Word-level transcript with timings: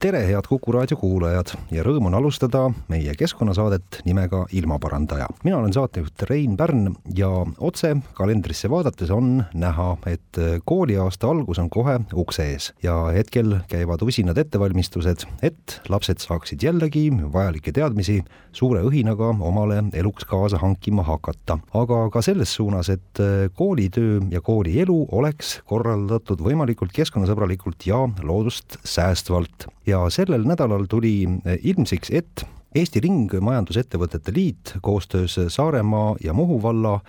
tere, 0.00 0.22
head 0.24 0.46
Kuku 0.48 0.72
raadio 0.72 0.96
kuulajad 0.96 1.50
ja 1.74 1.82
rõõm 1.84 2.06
on 2.08 2.14
alustada 2.16 2.62
meie 2.88 3.12
keskkonnasaadet 3.20 3.98
nimega 4.06 4.46
Ilmaparandaja. 4.56 5.26
mina 5.44 5.58
olen 5.58 5.74
saatejuht 5.76 6.22
Rein 6.30 6.56
Pärn 6.56 6.94
ja 7.14 7.28
otse 7.58 7.90
kalendrisse 8.16 8.70
vaadates 8.72 9.10
on 9.12 9.44
näha, 9.52 9.90
et 10.06 10.40
kooliaasta 10.64 11.28
algus 11.28 11.60
on 11.60 11.68
kohe 11.70 11.98
ukse 12.16 12.46
ees 12.52 12.70
ja 12.82 12.94
hetkel 13.12 13.58
käivad 13.68 14.00
usinad 14.02 14.40
ettevalmistused, 14.40 15.26
et 15.42 15.80
lapsed 15.92 16.24
saaksid 16.24 16.64
jällegi 16.64 17.10
vajalikke 17.32 17.72
teadmisi 17.72 18.22
suure 18.56 18.80
õhinaga 18.88 19.34
omale 19.36 19.82
eluks 19.92 20.24
kaasa 20.24 20.62
hankima 20.64 21.04
hakata. 21.04 21.58
aga 21.74 22.00
ka 22.10 22.22
selles 22.22 22.54
suunas, 22.54 22.88
et 22.88 23.20
koolitöö 23.54 24.20
ja 24.30 24.40
koolielu 24.40 25.06
oleks 25.12 25.60
korraldatud 25.68 26.40
võimalikult 26.40 26.96
keskkonnasõbralikult 26.96 27.84
ja 27.86 28.06
loodust 28.24 28.80
säästvalt 28.84 29.68
ja 29.90 30.04
sellel 30.10 30.46
nädalal 30.48 30.86
tuli 30.90 31.24
eh, 31.26 31.58
ilmsiks, 31.72 32.10
et 32.14 32.44
Eesti 32.74 33.00
Ringmajandusettevõtete 33.02 34.32
Liit 34.34 34.76
koostöös 34.82 35.34
Saaremaa 35.48 36.14
ja 36.24 36.32
Muhu 36.36 36.60
valla 36.62 37.00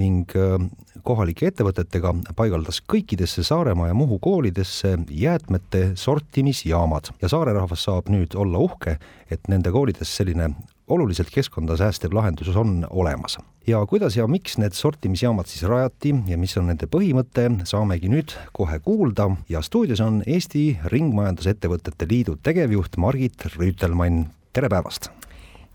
ning 0.00 0.32
eh, 0.36 0.56
kohalike 1.04 1.50
ettevõtetega 1.50 2.14
paigaldas 2.36 2.80
kõikidesse 2.88 3.44
Saaremaa 3.46 3.90
ja 3.90 3.96
Muhu 3.96 4.18
koolidesse 4.18 4.96
jäätmete 5.10 5.90
sortimisjaamad. 6.00 7.12
Ja 7.22 7.28
saare 7.28 7.54
rahvas 7.56 7.84
saab 7.88 8.08
nüüd 8.12 8.36
olla 8.36 8.62
uhke, 8.64 8.96
et 9.30 9.48
nende 9.48 9.72
koolides 9.74 10.16
selline 10.16 10.54
oluliselt 10.90 11.30
keskkonda 11.30 11.76
säästev 11.78 12.14
lahendus 12.14 12.56
on 12.56 12.86
olemas. 12.90 13.38
ja 13.66 13.86
kuidas 13.86 14.16
ja 14.16 14.26
miks 14.26 14.58
need 14.58 14.74
sortimisjaamad 14.74 15.46
siis 15.46 15.62
rajati 15.62 16.14
ja 16.26 16.38
mis 16.38 16.56
on 16.58 16.66
nende 16.66 16.88
põhimõte, 16.90 17.46
saamegi 17.64 18.10
nüüd 18.10 18.34
kohe 18.52 18.78
kuulda 18.82 19.30
ja 19.48 19.62
stuudios 19.62 20.00
on 20.00 20.22
Eesti 20.26 20.80
Ringmajandusettevõtete 20.84 22.08
Liidu 22.10 22.36
tegevjuht 22.42 22.96
Margit 22.96 23.46
Rüütelmann, 23.56 24.26
tere 24.52 24.68
päevast! 24.72 25.10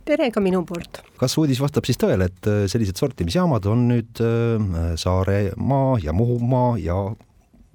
tere 0.05 0.29
ka 0.31 0.43
minu 0.43 0.65
poolt! 0.67 1.01
kas 1.17 1.37
uudis 1.39 1.61
vastab 1.63 1.87
siis 1.87 2.01
tõele, 2.01 2.27
et 2.27 2.51
äh, 2.51 2.65
sellised 2.71 2.99
sortimisjaamad 2.99 3.65
on 3.71 3.87
nüüd 3.93 4.23
äh, 4.23 4.93
Saaremaa 4.99 5.99
ja 6.03 6.13
Muhumaa 6.13 6.75
ja 6.81 6.99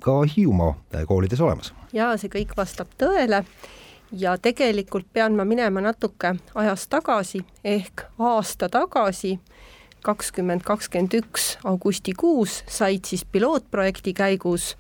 ka 0.05 0.23
Hiiumaa 0.37 1.05
koolides 1.09 1.41
olemas? 1.41 1.73
jaa, 1.97 2.17
see 2.21 2.33
kõik 2.33 2.53
vastab 2.59 2.93
tõele 3.01 3.45
ja 4.13 4.37
tegelikult 4.39 5.07
pean 5.13 5.37
ma 5.37 5.45
minema 5.45 5.81
natuke 5.81 6.35
ajas 6.55 6.87
tagasi 6.91 7.43
ehk 7.65 8.07
aasta 8.19 8.69
tagasi, 8.69 9.39
kakskümmend 10.03 10.65
kakskümmend 10.67 11.15
üks 11.21 11.57
augustikuus 11.65 12.63
said 12.69 13.05
siis 13.07 13.25
pilootprojekti 13.25 14.15
käigus 14.15 14.75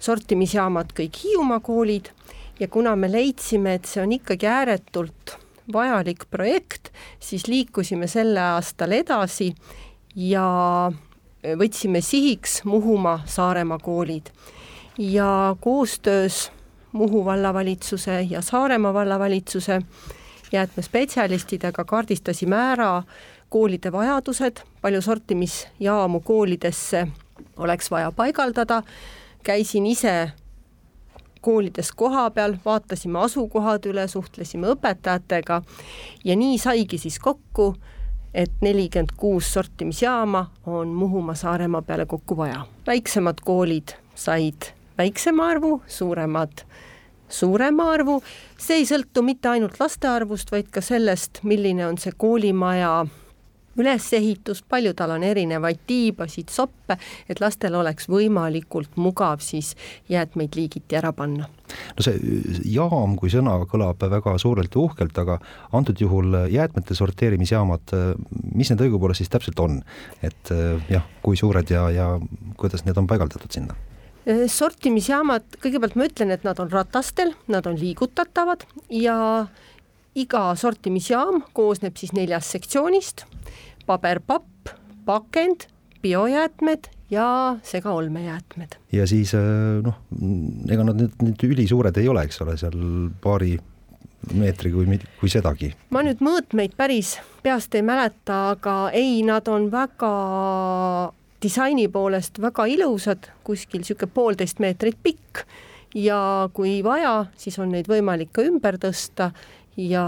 sortimisjaamad 0.00 0.92
kõik 0.96 1.22
Hiiumaa 1.24 1.60
koolid 1.60 2.12
ja 2.60 2.68
kuna 2.68 2.96
me 2.96 3.10
leidsime, 3.12 3.74
et 3.74 3.84
see 3.84 4.02
on 4.02 4.12
ikkagi 4.16 4.46
ääretult 4.48 5.36
vajalik 5.72 6.24
projekt, 6.30 6.92
siis 7.20 7.46
liikusime 7.48 8.06
sel 8.08 8.36
aastal 8.40 8.94
edasi 8.96 9.50
ja 10.16 10.46
võtsime 11.42 12.00
sihiks 12.00 12.62
Muhumaa, 12.64 13.20
Saaremaa 13.26 13.78
koolid. 13.78 14.30
Ja 14.98 15.56
koostöös 15.60 16.50
Muhu 16.92 17.24
vallavalitsuse 17.24 18.26
ja 18.30 18.40
Saaremaa 18.42 18.94
vallavalitsuse 18.94 19.82
jäätmespetsialistidega 20.52 21.84
kaardistasime 21.84 22.56
ära 22.56 23.02
koolide 23.48 23.92
vajadused, 23.92 24.56
palju 24.82 25.02
sortimisjaamu 25.02 26.20
koolidesse 26.20 27.08
oleks 27.56 27.90
vaja 27.90 28.12
paigaldada, 28.12 28.82
käisin 29.42 29.86
ise 29.86 30.30
koolides 31.40 31.92
kohapeal, 31.92 32.56
vaatasime 32.64 33.18
asukohad 33.18 33.86
üle, 33.86 34.08
suhtlesime 34.08 34.72
õpetajatega 34.74 35.60
ja 36.24 36.36
nii 36.36 36.58
saigi 36.58 36.98
siis 36.98 37.18
kokku, 37.22 37.74
et 38.34 38.52
nelikümmend 38.60 39.14
kuus 39.16 39.52
sortimisjaama 39.52 40.46
on 40.66 40.88
Muhumaa, 40.88 41.34
Saaremaa 41.34 41.82
peale 41.82 42.06
kokku 42.06 42.36
vaja. 42.36 42.66
väiksemad 42.86 43.40
koolid 43.44 43.94
said 44.14 44.72
väiksema 44.98 45.50
arvu, 45.56 45.80
suuremad 45.86 46.66
suurema 47.28 47.90
arvu, 47.90 48.20
see 48.58 48.80
ei 48.80 48.86
sõltu 48.86 49.22
mitte 49.26 49.50
ainult 49.50 49.80
laste 49.80 50.06
arvust, 50.06 50.52
vaid 50.54 50.68
ka 50.70 50.82
sellest, 50.84 51.42
milline 51.42 51.86
on 51.88 51.98
see 51.98 52.14
koolimaja 52.14 53.00
ülesehitus, 53.76 54.62
palju 54.68 54.94
tal 54.96 55.12
on 55.16 55.24
erinevaid 55.26 55.82
tiibasid, 55.88 56.48
soppe, 56.52 56.96
et 57.28 57.40
lastel 57.42 57.74
oleks 57.76 58.08
võimalikult 58.08 58.96
mugav 59.00 59.42
siis 59.44 59.74
jäätmeid 60.08 60.56
liigiti 60.56 60.96
ära 60.96 61.12
panna. 61.12 61.48
no 61.96 62.04
see 62.06 62.16
jaam 62.72 63.16
kui 63.20 63.30
sõna 63.32 63.58
kõlab 63.68 64.00
väga 64.10 64.36
suurelt 64.40 64.74
ja 64.74 64.80
uhkelt, 64.80 65.18
aga 65.18 65.38
antud 65.76 66.00
juhul 66.00 66.38
jäätmete 66.52 66.94
sorteerimisjaamad, 66.94 67.92
mis 68.54 68.72
need 68.72 68.86
õigupoolest 68.86 69.24
siis 69.24 69.34
täpselt 69.34 69.60
on? 69.60 69.82
et 70.22 70.54
jah, 70.88 71.04
kui 71.22 71.36
suured 71.36 71.70
ja, 71.70 71.90
ja 71.90 72.08
kuidas 72.56 72.86
need 72.86 72.96
on 72.96 73.10
paigaldatud 73.10 73.52
sinna? 73.52 73.76
Äh, 74.26 74.46
sortimisjaamad, 74.50 75.44
kõigepealt 75.62 75.94
ma 75.94 76.08
ütlen, 76.08 76.32
et 76.34 76.42
nad 76.46 76.58
on 76.58 76.70
ratastel, 76.72 77.30
nad 77.52 77.66
on 77.70 77.76
liigutatavad 77.78 78.64
ja 78.90 79.46
iga 80.18 80.48
sortimisjaam 80.58 81.44
koosneb 81.54 81.94
siis 82.00 82.10
neljast 82.16 82.56
sektsioonist, 82.56 83.22
paberpapp, 83.86 84.72
pakend, 85.06 85.68
biojäätmed 86.02 86.88
ja 87.10 87.28
segaolmejäätmed. 87.62 88.74
ja 88.92 89.06
siis 89.06 89.34
äh, 89.38 89.78
noh, 89.86 90.00
ega 90.74 90.88
nad 90.88 90.98
nüüd, 90.98 91.14
nüüd 91.22 91.46
ülisuured 91.46 92.02
ei 92.02 92.08
ole, 92.10 92.26
eks 92.26 92.42
ole, 92.42 92.56
seal 92.58 92.74
paari 93.22 93.54
meetri 94.34 94.72
kui, 94.74 94.98
kui 95.20 95.30
sedagi. 95.30 95.70
ma 95.94 96.02
nüüd 96.02 96.18
mõõtmeid 96.18 96.74
päris 96.74 97.14
peast 97.46 97.78
ei 97.78 97.86
mäleta, 97.86 98.56
aga 98.56 98.74
ei, 98.90 99.20
nad 99.22 99.46
on 99.46 99.70
väga 99.70 100.10
disaini 101.42 101.88
poolest 101.92 102.40
väga 102.42 102.66
ilusad, 102.66 103.30
kuskil 103.44 103.82
niisugune 103.82 104.12
poolteist 104.14 104.60
meetrit 104.62 104.98
pikk 105.02 105.44
ja 105.96 106.48
kui 106.54 106.78
vaja, 106.84 107.26
siis 107.36 107.58
on 107.58 107.72
neid 107.74 107.88
võimalik 107.90 108.32
ka 108.36 108.44
ümber 108.46 108.78
tõsta 108.80 109.30
ja 109.76 110.06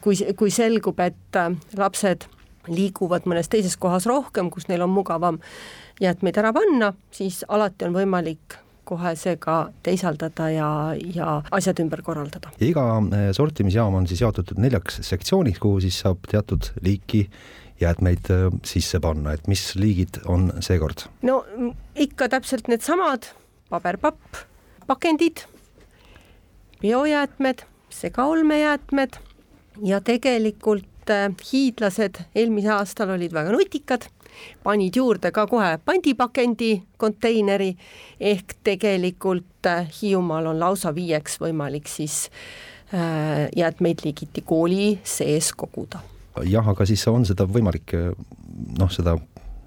kui, 0.00 0.18
kui 0.38 0.50
selgub, 0.54 1.00
et 1.00 1.38
äh, 1.38 1.54
lapsed 1.78 2.28
liiguvad 2.68 3.26
mõnes 3.28 3.50
teises 3.52 3.76
kohas 3.76 4.06
rohkem, 4.08 4.50
kus 4.50 4.68
neil 4.70 4.84
on 4.84 4.92
mugavam 4.94 5.40
jäätmeid 6.00 6.38
ära 6.40 6.52
panna, 6.56 6.94
siis 7.14 7.42
alati 7.48 7.88
on 7.88 7.96
võimalik 7.96 8.58
kohe 8.84 9.14
see 9.16 9.38
ka 9.40 9.70
teisaldada 9.84 10.50
ja, 10.52 10.68
ja 11.14 11.38
asjad 11.56 11.80
ümber 11.80 12.02
korraldada. 12.04 12.52
iga 12.60 12.84
äh, 13.00 13.28
sortimisjaam 13.36 13.94
on 14.00 14.08
siis 14.10 14.20
jaotatud 14.24 14.60
neljaks 14.60 15.00
sektsiooniks, 15.08 15.60
kuhu 15.62 15.80
siis 15.84 16.02
saab 16.04 16.26
teatud 16.30 16.68
liiki 16.84 17.24
jäätmeid 17.80 18.30
äh, 18.30 18.48
sisse 18.64 19.00
panna, 19.00 19.34
et 19.34 19.46
mis 19.50 19.74
liigid 19.74 20.22
on 20.26 20.52
seekord? 20.60 21.06
no 21.22 21.42
ikka 21.94 22.28
täpselt 22.28 22.68
needsamad, 22.68 23.30
paberpapp, 23.70 24.42
pakendid, 24.86 25.44
biojäätmed, 26.80 27.64
segaolmejäätmed 27.90 29.18
ja 29.84 30.00
tegelikult 30.00 31.10
äh, 31.10 31.30
hiidlased 31.52 32.22
eelmisel 32.34 32.76
aastal 32.78 33.14
olid 33.16 33.34
väga 33.34 33.54
nutikad, 33.54 34.06
panid 34.62 34.96
juurde 34.96 35.30
ka 35.34 35.46
kohe 35.46 35.76
pandipakendi 35.84 36.72
konteineri 36.96 37.74
ehk 38.20 38.56
tegelikult 38.64 39.66
äh, 39.70 39.90
Hiiumaal 40.00 40.52
on 40.54 40.62
lausa 40.62 40.94
viieks 40.94 41.40
võimalik 41.42 41.90
siis 41.90 42.28
jäätmeid 43.56 44.04
liigiti 44.04 44.44
kooli 44.46 45.00
sees 45.02 45.48
koguda 45.56 45.98
jah, 46.42 46.68
aga 46.68 46.86
siis 46.86 47.04
on 47.08 47.26
seda 47.28 47.46
võimalik 47.46 47.94
noh, 47.94 48.90
seda 48.90 49.16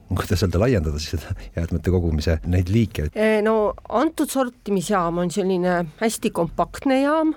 kuidas 0.08 0.44
öelda, 0.44 0.60
laiendada 0.60 1.00
siis 1.00 1.16
seda 1.18 1.36
jäätmete 1.58 1.92
kogumise 1.92 2.40
neid 2.48 2.72
liike? 2.74 3.10
no 3.44 3.74
antud 3.90 4.32
sortimisjaam 4.32 5.24
on 5.24 5.32
selline 5.32 5.80
hästi 6.02 6.32
kompaktne 6.36 7.02
jaam, 7.02 7.34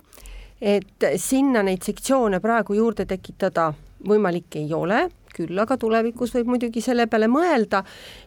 et 0.61 1.09
sinna 1.17 1.65
neid 1.67 1.87
sektsioone 1.87 2.41
praegu 2.41 2.77
juurde 2.79 3.07
tekitada 3.11 3.73
võimalik 4.07 4.57
ei 4.61 4.71
ole, 4.75 5.09
küll 5.35 5.59
aga 5.63 5.77
tulevikus 5.81 6.33
võib 6.35 6.55
muidugi 6.55 6.83
selle 6.85 7.07
peale 7.11 7.29
mõelda 7.31 7.83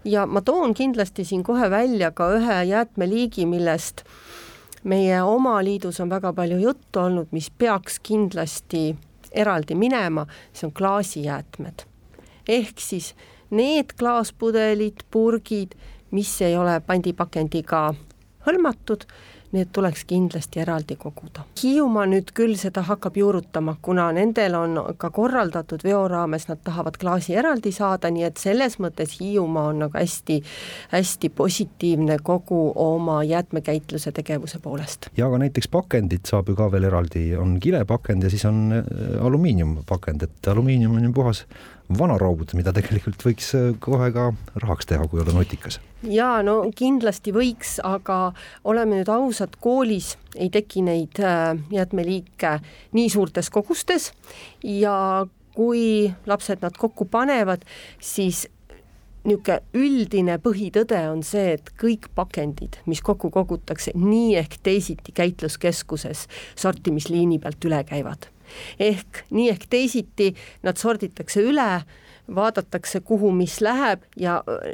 ja 0.08 0.26
ma 0.30 0.42
toon 0.46 0.74
kindlasti 0.78 1.26
siin 1.28 1.44
kohe 1.44 1.70
välja 1.72 2.12
ka 2.16 2.30
ühe 2.38 2.60
jäätmeliigi, 2.70 3.48
millest 3.50 4.04
meie 4.84 5.22
oma 5.24 5.58
liidus 5.64 6.00
on 6.04 6.12
väga 6.12 6.34
palju 6.36 6.60
juttu 6.60 7.00
olnud, 7.00 7.32
mis 7.32 7.50
peaks 7.50 8.00
kindlasti 8.04 8.92
eraldi 9.34 9.76
minema, 9.76 10.26
see 10.54 10.68
on 10.68 10.74
klaasijäätmed. 10.74 11.86
ehk 12.48 12.80
siis 12.80 13.14
need 13.50 13.94
klaaspudelid, 14.00 15.04
purgid, 15.12 15.76
mis 16.12 16.42
ei 16.42 16.58
ole 16.58 16.80
pandipakendiga 16.86 17.94
hõlmatud 18.46 19.06
need 19.54 19.72
tuleks 19.74 20.06
kindlasti 20.10 20.62
eraldi 20.64 20.98
koguda. 21.00 21.46
Hiiumaa 21.64 22.06
nüüd 22.10 22.34
küll 22.36 22.56
seda 22.60 22.84
hakkab 22.88 23.18
juurutama, 23.18 23.76
kuna 23.82 24.10
nendel 24.16 24.58
on 24.58 24.80
ka 24.98 25.10
korraldatud 25.14 25.84
veo 25.86 26.04
raames, 26.12 26.48
nad 26.50 26.62
tahavad 26.64 26.98
klaasi 27.02 27.38
eraldi 27.40 27.72
saada, 27.76 28.12
nii 28.14 28.28
et 28.30 28.42
selles 28.42 28.80
mõttes 28.84 29.18
Hiiumaa 29.20 29.68
on 29.72 29.84
nagu 29.86 29.98
hästi, 29.98 30.40
hästi 30.94 31.30
positiivne 31.30 32.18
kogu 32.24 32.62
oma 32.76 33.22
jäätmekäitluse 33.24 34.12
tegevuse 34.12 34.60
poolest. 34.60 35.10
ja 35.18 35.30
ka 35.30 35.38
näiteks 35.38 35.68
pakendid 35.68 36.26
saab 36.30 36.50
ju 36.50 36.56
ka 36.56 36.72
veel 36.72 36.90
eraldi, 36.90 37.36
on 37.38 37.60
kilepakend 37.60 38.24
ja 38.24 38.30
siis 38.30 38.46
on 38.46 38.74
äh, 38.74 38.84
alumiiniumpakend, 39.26 40.24
et 40.24 40.48
alumiinium 40.48 40.98
on 40.98 41.04
ju 41.04 41.14
puhas 41.14 41.46
vanaraud, 41.92 42.54
mida 42.58 42.74
tegelikult 42.76 43.26
võiks 43.26 43.52
äh, 43.58 43.70
kohe 43.84 44.10
ka 44.16 44.30
rahaks 44.62 44.90
teha, 44.90 45.08
kui 45.10 45.22
olla 45.24 45.36
nutikas. 45.36 45.80
ja 46.08 46.42
no 46.46 46.62
kindlasti 46.76 47.34
võiks, 47.36 47.78
aga 47.84 48.34
oleme 48.64 49.02
nüüd 49.02 49.12
ausad, 49.12 49.58
koolis 49.62 50.16
ei 50.36 50.50
teki 50.54 50.86
neid 50.88 51.22
äh, 51.24 51.54
jäätmeliike 51.74 52.58
nii 52.98 53.10
suurtes 53.14 53.52
kogustes 53.54 54.12
ja 54.64 55.28
kui 55.54 56.10
lapsed 56.26 56.64
nad 56.66 56.78
kokku 56.80 57.06
panevad, 57.06 57.66
siis 58.02 58.48
niisugune 59.24 59.62
üldine 59.80 60.36
põhitõde 60.44 61.00
on 61.08 61.22
see, 61.24 61.54
et 61.56 61.70
kõik 61.80 62.10
pakendid, 62.16 62.82
mis 62.90 63.00
kokku 63.02 63.32
kogutakse, 63.32 63.94
nii 63.96 64.36
ehk 64.42 64.58
teisiti 64.64 65.16
käitluskeskuses 65.16 66.28
sortimisliini 66.60 67.40
pealt 67.40 67.70
üle 67.70 67.84
käivad 67.88 68.33
ehk 68.80 69.26
nii 69.32 69.50
ehk 69.54 69.68
teisiti 69.70 70.34
nad 70.64 70.80
sorditakse 70.80 71.44
üle, 71.44 71.84
vaadatakse, 72.36 73.04
kuhu 73.04 73.32
mis 73.36 73.60
läheb 73.62 74.06
ja 74.20 74.40
äh, 74.48 74.74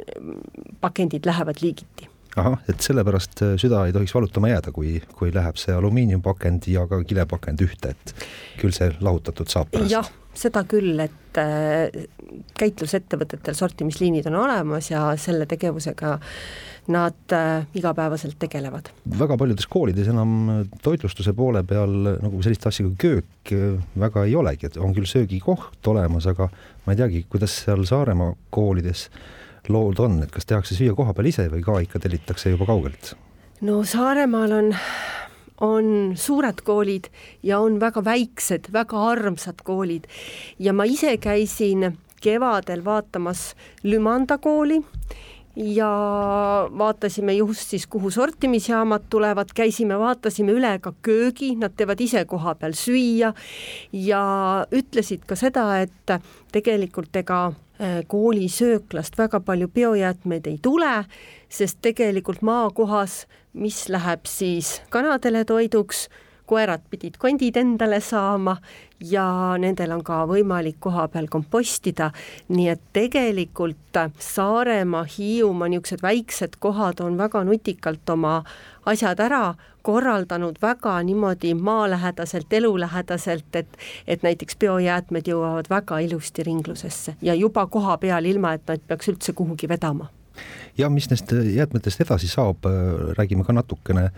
pakendid 0.80 1.26
lähevad 1.26 1.62
liigiti 1.62 2.08
ahah, 2.38 2.60
et 2.70 2.80
sellepärast 2.84 3.42
äh, 3.42 3.54
süda 3.60 3.84
ei 3.86 3.94
tohiks 3.94 4.14
valutama 4.14 4.52
jääda, 4.52 4.72
kui, 4.72 5.00
kui 5.18 5.32
läheb 5.34 5.58
see 5.60 5.74
alumiiniumpakend 5.74 6.68
ja 6.70 6.86
ka 6.90 7.02
kilepakend 7.04 7.62
ühte, 7.66 7.94
et 7.96 8.14
küll 8.60 8.74
see 8.76 8.92
lahutatud 9.00 9.50
saab 9.50 9.72
pärast. 9.74 9.90
jah, 9.92 10.10
seda 10.34 10.62
küll, 10.68 10.98
et 11.02 11.38
äh, 11.40 12.06
käitlusettevõtetel 12.58 13.56
sortimisliinid 13.58 14.28
on 14.30 14.40
olemas 14.44 14.90
ja 14.92 15.08
selle 15.20 15.46
tegevusega 15.50 16.18
nad 16.90 17.34
äh, 17.34 17.66
igapäevaselt 17.74 18.38
tegelevad. 18.38 18.90
väga 19.18 19.36
paljudes 19.36 19.66
koolides 19.70 20.08
enam 20.08 20.64
toitlustuse 20.82 21.34
poole 21.36 21.62
peal 21.64 21.92
nagu 22.22 22.42
sellist 22.42 22.66
asja 22.66 22.86
kui 22.86 22.96
köök 23.04 23.52
äh, 23.54 23.76
väga 23.98 24.24
ei 24.28 24.36
olegi, 24.36 24.70
et 24.70 24.78
on 24.80 24.94
küll 24.96 25.08
söögikoht 25.10 25.86
olemas, 25.92 26.26
aga 26.30 26.48
ma 26.86 26.94
ei 26.94 27.02
teagi, 27.02 27.24
kuidas 27.30 27.60
seal 27.64 27.84
Saaremaa 27.88 28.34
koolides 28.50 29.08
lood 29.68 30.00
on, 30.02 30.22
et 30.24 30.32
kas 30.34 30.48
tehakse 30.48 30.74
süüa 30.78 30.96
koha 30.96 31.14
peal 31.14 31.30
ise 31.30 31.50
või 31.52 31.64
ka 31.66 31.80
ikka 31.84 32.02
tellitakse 32.02 32.54
juba 32.54 32.68
kaugelt? 32.70 33.14
no 33.66 33.82
Saaremaal 33.84 34.56
on 34.56 34.74
on 35.60 36.12
suured 36.16 36.62
koolid 36.64 37.10
ja 37.42 37.60
on 37.60 37.80
väga 37.80 38.04
väiksed, 38.04 38.72
väga 38.72 39.00
armsad 39.12 39.64
koolid. 39.64 40.08
Ja 40.58 40.72
ma 40.72 40.84
ise 40.88 41.16
käisin 41.20 41.92
kevadel 42.20 42.84
vaatamas 42.84 43.54
Lümanda 43.84 44.38
kooli 44.38 44.80
ja 45.56 45.90
vaatasime 46.78 47.32
just 47.32 47.70
siis, 47.70 47.86
kuhu 47.86 48.10
sortimisjaamad 48.10 49.08
tulevad, 49.10 49.52
käisime, 49.54 49.98
vaatasime 49.98 50.52
üle 50.52 50.76
ka 50.80 50.92
köögi, 51.02 51.54
nad 51.58 51.74
teevad 51.76 52.00
ise 52.00 52.24
koha 52.24 52.54
peal 52.54 52.76
süüa 52.78 53.32
ja 53.92 54.22
ütlesid 54.72 55.26
ka 55.26 55.36
seda, 55.36 55.66
et 55.82 56.14
tegelikult 56.52 57.16
ega 57.16 57.50
koolisööklast 58.06 59.18
väga 59.18 59.40
palju 59.40 59.68
biojäätmeid 59.68 60.46
ei 60.46 60.58
tule, 60.62 61.04
sest 61.48 61.78
tegelikult 61.82 62.42
maakohas, 62.42 63.26
mis 63.52 63.88
läheb 63.88 64.28
siis 64.28 64.82
kanadele 64.90 65.44
toiduks 65.44 66.08
koerad 66.50 66.82
pidid 66.90 67.18
kondid 67.22 67.56
endale 67.60 68.00
saama 68.02 68.56
ja 69.06 69.24
nendel 69.58 69.94
on 69.94 70.02
ka 70.04 70.24
võimalik 70.28 70.80
koha 70.82 71.06
peal 71.08 71.28
kompostida, 71.30 72.10
nii 72.50 72.68
et 72.74 72.82
tegelikult 72.96 73.76
Saaremaa, 74.20 75.06
Hiiumaa, 75.16 75.68
niisugused 75.70 76.02
väiksed 76.02 76.58
kohad 76.62 77.00
on 77.02 77.16
väga 77.18 77.42
nutikalt 77.44 78.10
oma 78.12 78.40
asjad 78.86 79.20
ära 79.20 79.54
korraldanud 79.82 80.60
väga 80.62 81.02
niimoodi 81.02 81.54
maalähedaselt, 81.54 82.52
elulähedaselt, 82.52 83.56
et 83.56 83.78
et 84.06 84.22
näiteks 84.22 84.56
biojäätmed 84.60 85.28
jõuavad 85.32 85.70
väga 85.70 85.98
ilusti 85.98 86.42
ringlusesse 86.42 87.16
ja 87.22 87.34
juba 87.34 87.66
koha 87.66 87.96
peal, 87.98 88.24
ilma 88.24 88.54
et 88.54 88.66
nad 88.68 88.82
peaks 88.86 89.08
üldse 89.08 89.32
kuhugi 89.32 89.68
vedama. 89.68 90.10
Ja 90.78 90.88
mis 90.88 91.10
nendest 91.10 91.32
jäätmetest 91.54 92.00
edasi 92.00 92.28
saab, 92.28 92.64
räägime 93.18 93.44
ka 93.44 93.52
natukene 93.52 94.10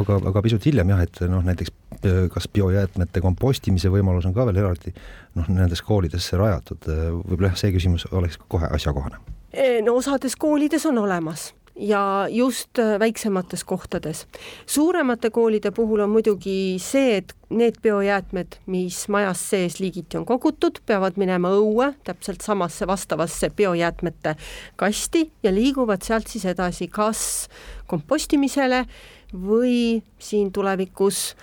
aga, 0.00 0.20
aga 0.30 0.44
pisut 0.44 0.66
hiljem 0.68 0.94
jah, 0.94 1.02
et 1.06 1.20
noh, 1.30 1.42
näiteks 1.46 1.72
äh, 2.02 2.20
kas 2.32 2.48
biojäätmete 2.52 3.22
kompostimise 3.24 3.92
võimalus 3.92 4.28
on 4.28 4.36
ka 4.36 4.46
veel 4.50 4.62
eraldi 4.62 4.94
noh, 5.38 5.50
nendes 5.50 5.82
koolidesse 5.82 6.38
rajatud, 6.40 6.88
võib-olla 6.88 7.52
jah, 7.52 7.60
see 7.64 7.74
küsimus 7.74 8.08
oleks 8.12 8.40
kohe 8.48 8.70
asjakohane. 8.70 9.20
no 9.86 9.98
osades 10.00 10.36
koolides 10.36 10.86
on 10.90 10.98
olemas 11.02 11.52
ja 11.76 12.26
just 12.30 12.78
äh, 12.78 12.98
väiksemates 12.98 13.64
kohtades. 13.64 14.26
suuremate 14.66 15.30
koolide 15.30 15.70
puhul 15.70 16.00
on 16.00 16.10
muidugi 16.10 16.76
see, 16.78 17.16
et 17.16 17.34
need 17.50 17.74
biojäätmed, 17.82 18.58
mis 18.66 19.08
majas 19.08 19.42
sees 19.50 19.80
liigiti 19.80 20.16
on 20.18 20.26
kogutud, 20.26 20.78
peavad 20.86 21.16
minema 21.16 21.50
õue 21.50 21.92
täpselt 22.04 22.40
samasse 22.40 22.86
vastavasse 22.86 23.50
biojäätmete 23.50 24.36
kasti 24.76 25.30
ja 25.42 25.54
liiguvad 25.54 26.02
sealt 26.02 26.26
siis 26.26 26.44
edasi 26.44 26.88
kas 26.88 27.48
kompostimisele 27.86 28.84
või 29.34 30.02
siin 30.18 30.52
tulevikus 30.54 31.34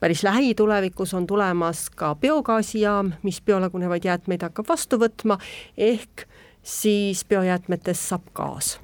päris 0.00 0.22
lähitulevikus 0.24 1.14
on 1.14 1.26
tulemas 1.26 1.90
ka 1.90 2.14
biogaasijaam, 2.14 3.12
mis 3.22 3.42
biolagunevaid 3.44 4.04
jäätmeid 4.04 4.42
hakkab 4.42 4.68
vastu 4.68 4.98
võtma, 5.00 5.36
ehk 5.76 6.24
siis 6.62 7.24
biojäätmetest 7.28 8.08
saab 8.12 8.30
gaas. 8.34 8.78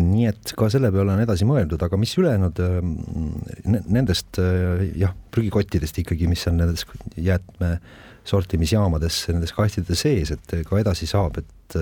Nii 0.00 0.24
et 0.30 0.54
ka 0.56 0.70
selle 0.72 0.88
peale 0.92 1.12
on 1.12 1.20
edasi 1.20 1.44
mõeldud, 1.44 1.82
aga 1.84 1.98
mis 2.00 2.14
ülejäänud 2.16 2.62
nendest 3.92 4.40
jah, 4.96 5.12
prügikottidest 5.34 6.00
ikkagi, 6.00 6.30
mis 6.30 6.46
on 6.48 6.56
nendes 6.62 6.86
jäätme 7.20 7.74
sortimisjaamades, 8.28 9.24
nendes 9.32 9.54
kastide 9.56 9.96
sees, 9.98 10.30
et 10.34 10.56
ka 10.68 10.80
edasi 10.80 11.08
saab, 11.10 11.42
et 11.42 11.78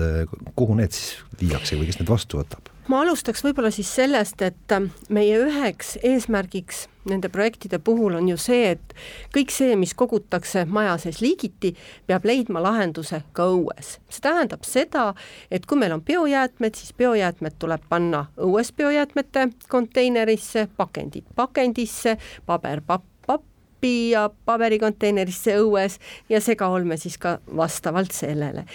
kuhu 0.55 0.77
need 0.79 0.93
siis 0.95 1.17
viiakse 1.41 1.77
või 1.77 1.89
kes 1.89 1.99
need 1.99 2.11
vastu 2.11 2.39
võtab? 2.41 2.71
ma 2.91 3.01
alustaks 3.05 3.43
võib-olla 3.45 3.71
siis 3.71 3.89
sellest, 3.93 4.41
et 4.43 4.73
äh, 4.75 4.87
meie 5.13 5.37
üheks 5.39 5.95
eesmärgiks 6.03 6.87
nende 7.09 7.29
projektide 7.33 7.79
puhul 7.79 8.17
on 8.19 8.27
ju 8.29 8.37
see, 8.37 8.73
et 8.75 8.95
kõik 9.33 9.53
see, 9.53 9.75
mis 9.79 9.93
kogutakse 9.97 10.65
maja 10.69 10.97
sees 11.01 11.21
liigiti, 11.23 11.73
peab 12.09 12.25
leidma 12.27 12.61
lahenduse 12.61 13.23
ka 13.37 13.47
õues. 13.53 13.95
see 14.09 14.25
tähendab 14.25 14.65
seda, 14.67 15.11
et 15.49 15.65
kui 15.65 15.79
meil 15.81 15.95
on 15.95 16.03
biojäätmed, 16.05 16.77
siis 16.77 16.93
biojäätmed 16.97 17.57
tuleb 17.59 17.85
panna 17.89 18.25
õues 18.37 18.73
biojäätmete 18.75 19.47
konteinerisse, 19.69 20.67
pakendid 20.77 21.25
pakendisse, 21.35 22.17
paber 22.45 22.83
papp, 22.85 23.05
pappi 23.81 24.11
ja 24.11 24.29
paberikonteinerisse 24.45 25.55
õues 25.57 25.97
ja 26.29 26.41
segaolme 26.41 26.97
siis 26.97 27.17
ka 27.17 27.39
vastavalt 27.55 28.11
sellele. 28.11 28.65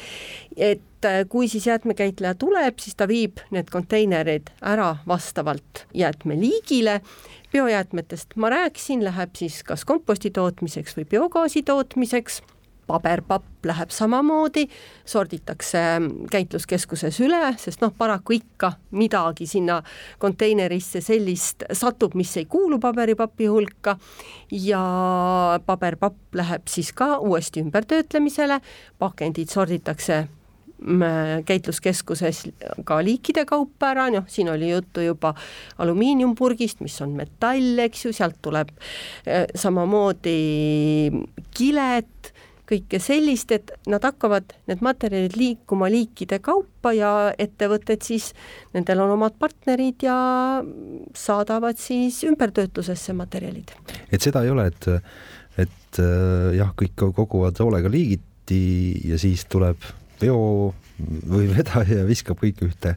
et 0.56 1.04
äh, 1.04 1.24
kui 1.28 1.48
siis 1.48 1.66
jäätmekäitleja 1.66 2.34
tuleb, 2.34 2.78
siis 2.78 2.96
ta 2.96 3.06
viib 3.08 3.38
need 3.50 3.70
konteinerid 3.70 4.50
ära 4.62 4.96
vastavalt 5.06 5.86
jäätmeliigile, 5.94 7.00
biojäätmetest 7.52 8.36
ma 8.36 8.50
rääkisin, 8.50 9.04
läheb 9.04 9.36
siis 9.36 9.62
kas 9.62 9.84
komposti 9.84 10.30
tootmiseks 10.30 10.96
või 10.96 11.04
biogaasi 11.04 11.62
tootmiseks 11.62 12.42
paberpapp 12.86 13.66
läheb 13.66 13.90
samamoodi, 13.90 14.66
sorditakse 15.06 15.82
käitluskeskuses 16.30 17.18
üle, 17.24 17.40
sest 17.58 17.82
noh, 17.82 17.92
paraku 17.98 18.36
ikka 18.38 18.72
midagi 18.96 19.48
sinna 19.50 19.80
konteinerisse 20.22 21.02
sellist 21.04 21.66
satub, 21.72 22.14
mis 22.18 22.36
ei 22.38 22.46
kuulu 22.50 22.78
paberipapi 22.82 23.50
hulka. 23.50 23.96
Ja 24.50 24.80
paberpapp 25.66 26.38
läheb 26.38 26.70
siis 26.70 26.92
ka 26.96 27.16
uuesti 27.18 27.64
ümbertöötlemisele, 27.66 28.60
pakendid 28.98 29.50
sorditakse 29.50 30.22
mm, 30.78 31.42
käitluskeskuses 31.48 32.44
ka 32.86 33.00
liikide 33.04 33.44
kaupa 33.48 33.90
ära, 33.94 34.08
noh, 34.14 34.26
siin 34.30 34.50
oli 34.52 34.70
juttu 34.70 35.02
juba 35.04 35.34
alumiiniumpurgist, 35.82 36.80
mis 36.86 37.00
on 37.02 37.16
metall, 37.18 37.78
eks 37.86 38.06
ju, 38.06 38.14
sealt 38.16 38.38
tuleb 38.44 38.70
eh, 39.26 39.46
samamoodi 39.58 40.38
kilet 41.56 42.32
kõike 42.68 43.00
sellist, 43.02 43.52
et 43.54 43.72
nad 43.90 44.02
hakkavad, 44.04 44.54
need 44.70 44.82
materjalid 44.84 45.36
liikuma 45.38 45.88
liikide 45.92 46.38
kaupa 46.44 46.92
ja 46.96 47.12
ettevõtted 47.38 48.04
siis, 48.06 48.32
nendel 48.74 49.04
on 49.04 49.14
omad 49.16 49.36
partnerid 49.40 50.06
ja 50.06 50.16
saadavad 51.16 51.80
siis 51.80 52.22
ümbertöötlusesse 52.26 53.14
materjalid. 53.16 53.72
et 54.10 54.22
seda 54.22 54.42
ei 54.44 54.52
ole, 54.54 54.68
et, 54.72 54.90
et 55.66 56.02
äh, 56.02 56.56
jah, 56.58 56.74
kõik 56.78 56.96
koguvad 57.16 57.62
hoolega 57.62 57.92
liigiti 57.92 58.60
ja 59.06 59.18
siis 59.20 59.46
tuleb 59.50 59.80
veo 60.20 60.74
või 61.30 61.48
vedaja 61.52 62.02
ja 62.02 62.08
viskab 62.08 62.40
kõik 62.42 62.62
ühte 62.66 62.96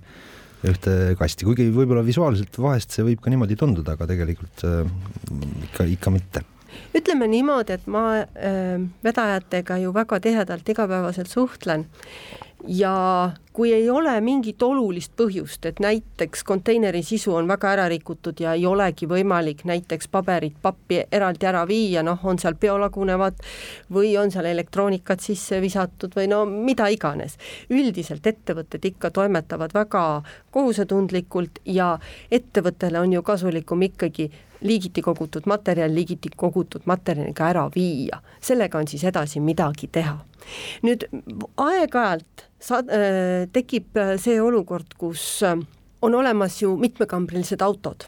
ühte 0.67 0.93
kasti, 1.15 1.45
kuigi 1.47 1.69
võib-olla 1.71 2.01
visuaalselt 2.03 2.57
vahest 2.59 2.91
see 2.91 3.05
võib 3.07 3.21
ka 3.23 3.31
niimoodi 3.31 3.55
tunduda, 3.59 3.93
aga 3.95 4.09
tegelikult 4.09 4.65
äh, 4.67 4.81
ikka, 5.69 5.85
ikka 5.95 6.11
mitte 6.11 6.43
ütleme 6.95 7.27
niimoodi, 7.29 7.77
et 7.77 7.87
ma 7.87 8.03
äh, 8.21 8.79
vedajatega 9.03 9.77
ju 9.83 9.93
väga 9.95 10.19
tihedalt 10.19 10.69
igapäevaselt 10.69 11.31
suhtlen 11.31 11.85
ja 12.67 13.31
kui 13.53 13.73
ei 13.73 13.89
ole 13.89 14.13
mingit 14.21 14.61
olulist 14.63 15.13
põhjust, 15.19 15.65
et 15.65 15.79
näiteks 15.83 16.43
konteineri 16.47 17.01
sisu 17.03 17.33
on 17.35 17.47
väga 17.47 17.71
ära 17.71 17.87
rikutud 17.91 18.39
ja 18.39 18.53
ei 18.55 18.65
olegi 18.67 19.07
võimalik 19.09 19.65
näiteks 19.67 20.07
paberit, 20.11 20.55
pappi 20.61 21.01
eraldi 21.11 21.47
ära 21.49 21.65
viia, 21.67 22.03
noh, 22.03 22.19
on 22.23 22.39
seal 22.39 22.55
biolagunevad 22.59 23.41
või 23.93 24.13
on 24.19 24.31
seal 24.31 24.47
elektroonikat 24.51 25.23
sisse 25.23 25.61
visatud 25.61 26.15
või 26.15 26.27
no 26.31 26.45
mida 26.45 26.87
iganes. 26.87 27.37
üldiselt 27.69 28.27
ettevõtted 28.27 28.85
ikka 28.85 29.11
toimetavad 29.11 29.73
väga 29.73 30.05
kohusetundlikult 30.51 31.59
ja 31.65 31.97
ettevõttele 32.31 32.99
on 32.99 33.13
ju 33.13 33.23
kasulikum 33.23 33.81
ikkagi 33.81 34.31
liigiti 34.61 35.01
kogutud 35.01 35.45
materjal 35.45 35.93
liigiti 35.95 36.29
kogutud 36.35 36.81
materjaliga 36.85 37.47
ära 37.47 37.69
viia, 37.75 38.19
sellega 38.41 38.77
on 38.77 38.87
siis 38.87 39.03
edasi 39.03 39.39
midagi 39.39 39.87
teha. 39.87 40.28
Nüüd 40.85 41.05
aeg-ajalt 41.57 42.45
sa- 42.59 42.83
äh,, 42.85 43.47
tekib 43.53 43.97
äh, 43.97 44.15
see 44.21 44.39
olukord, 44.41 44.95
kus 44.97 45.43
äh, 45.43 45.57
on 46.01 46.15
olemas 46.15 46.61
ju 46.61 46.75
mitmekambrilised 46.77 47.61
autod 47.61 48.07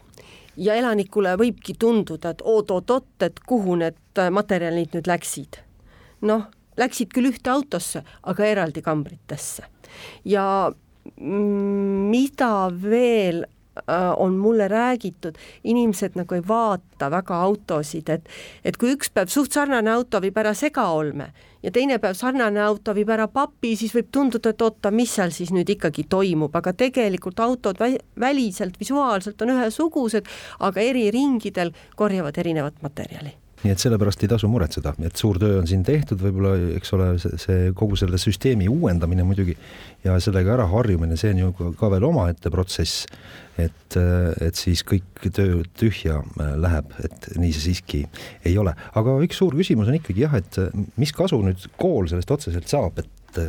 ja 0.56 0.74
elanikule 0.76 1.34
võibki 1.40 1.74
tunduda, 1.78 2.34
et 2.34 2.42
oot-oot-oot, 2.44 3.08
et 3.24 3.40
kuhu 3.48 3.76
need 3.80 3.98
äh, 4.20 4.30
materjalid 4.30 4.96
nüüd 4.96 5.08
läksid. 5.08 5.60
noh, 6.22 6.46
läksid 6.78 7.10
küll 7.12 7.32
ühte 7.32 7.50
autosse, 7.50 8.04
aga 8.22 8.46
eraldi 8.46 8.82
kambritesse. 8.82 9.64
ja 10.24 10.72
mida 11.18 12.70
veel 12.70 13.44
on 14.16 14.36
mulle 14.36 14.68
räägitud, 14.68 15.38
inimesed 15.64 16.18
nagu 16.18 16.34
ei 16.34 16.42
vaata 16.48 17.10
väga 17.10 17.40
autosid, 17.46 18.08
et 18.08 18.28
et 18.64 18.76
kui 18.76 18.92
üks 18.96 19.10
päev 19.14 19.32
suht 19.32 19.52
sarnane 19.52 19.90
auto 19.90 20.20
viib 20.20 20.36
ära 20.38 20.54
segaolme 20.54 21.30
ja 21.62 21.70
teine 21.70 21.98
päev 22.02 22.16
sarnane 22.18 22.60
auto 22.60 22.94
viib 22.94 23.10
ära 23.10 23.28
papi, 23.28 23.74
siis 23.76 23.94
võib 23.96 24.10
tunduda, 24.12 24.52
et 24.52 24.62
oota, 24.62 24.90
mis 24.90 25.14
seal 25.14 25.32
siis 25.34 25.52
nüüd 25.54 25.70
ikkagi 25.76 26.04
toimub, 26.08 26.54
aga 26.56 26.72
tegelikult 26.72 27.40
autod 27.40 27.80
väliselt, 28.20 28.80
visuaalselt 28.80 29.42
on 29.42 29.56
ühesugused, 29.56 30.28
aga 30.60 30.80
eri 30.80 31.10
ringidel 31.14 31.72
korjavad 31.96 32.38
erinevat 32.38 32.82
materjali 32.82 33.41
nii 33.62 33.72
et 33.74 33.82
sellepärast 33.82 34.24
ei 34.24 34.30
tasu 34.32 34.48
muretseda, 34.50 34.94
et 35.06 35.18
suur 35.18 35.38
töö 35.42 35.60
on 35.60 35.68
siin 35.70 35.84
tehtud, 35.86 36.20
võib-olla 36.22 36.54
eks 36.78 36.92
ole, 36.96 37.08
see, 37.22 37.38
see 37.40 37.70
kogu 37.78 37.98
selle 38.00 38.18
süsteemi 38.20 38.66
uuendamine 38.70 39.24
muidugi 39.26 39.54
ja 40.04 40.16
sellega 40.22 40.56
ära 40.56 40.66
harjumine, 40.70 41.18
see 41.20 41.30
on 41.34 41.42
ju 41.44 41.52
ka, 41.58 41.70
ka 41.78 41.92
veel 41.94 42.08
omaette 42.10 42.50
protsess. 42.54 43.06
et, 43.60 43.96
et 44.40 44.56
siis 44.56 44.80
kõik 44.88 45.26
töö 45.28 45.60
tühja 45.76 46.22
äh, 46.40 46.54
läheb, 46.56 46.94
et 47.04 47.26
nii 47.36 47.52
see 47.52 47.66
siiski 47.66 47.98
ei 48.48 48.54
ole, 48.58 48.72
aga 48.96 49.18
üks 49.26 49.42
suur 49.42 49.52
küsimus 49.58 49.90
on 49.92 49.98
ikkagi 49.98 50.24
jah, 50.24 50.38
et 50.38 50.56
mis 50.96 51.12
kasu 51.12 51.42
nüüd 51.44 51.66
kool 51.76 52.08
sellest 52.08 52.32
otseselt 52.32 52.72
saab, 52.72 53.02
et 53.02 53.40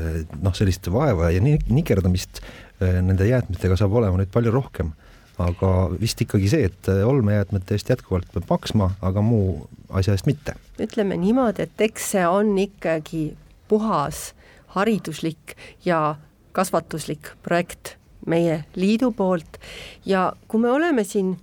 noh, 0.43 0.51
sellist 0.55 0.91
vaeva 0.91 1.32
ja 1.32 1.39
nikerdamist 1.43 2.43
äh, 2.43 3.00
nende 3.00 3.29
jäätmetega 3.29 3.79
saab 3.79 3.96
olema 4.01 4.20
nüüd 4.20 4.34
palju 4.34 4.53
rohkem. 4.53 4.93
Aga 5.41 5.88
vist 5.98 6.20
ikkagi 6.22 6.46
see, 6.51 6.67
et 6.70 6.88
olmejäätmete 6.93 7.74
eest 7.74 7.88
jätkuvalt 7.89 8.27
peab 8.36 8.51
maksma, 8.51 8.91
aga 9.01 9.24
muu 9.25 9.63
asja 9.94 10.14
eest 10.14 10.26
mitte. 10.26 10.56
ütleme 10.80 11.18
niimoodi, 11.18 11.68
et 11.68 11.82
eks 11.82 12.12
see 12.12 12.28
on 12.28 12.58
ikkagi 12.58 13.38
puhas 13.68 14.34
hariduslik 14.76 15.56
ja 15.86 16.16
kasvatuslik 16.52 17.34
projekt 17.44 17.96
meie 18.26 18.64
liidu 18.76 19.12
poolt 19.12 19.60
ja 20.06 20.34
kui 20.48 20.60
me 20.60 20.72
oleme 20.72 21.04
siin 21.04 21.38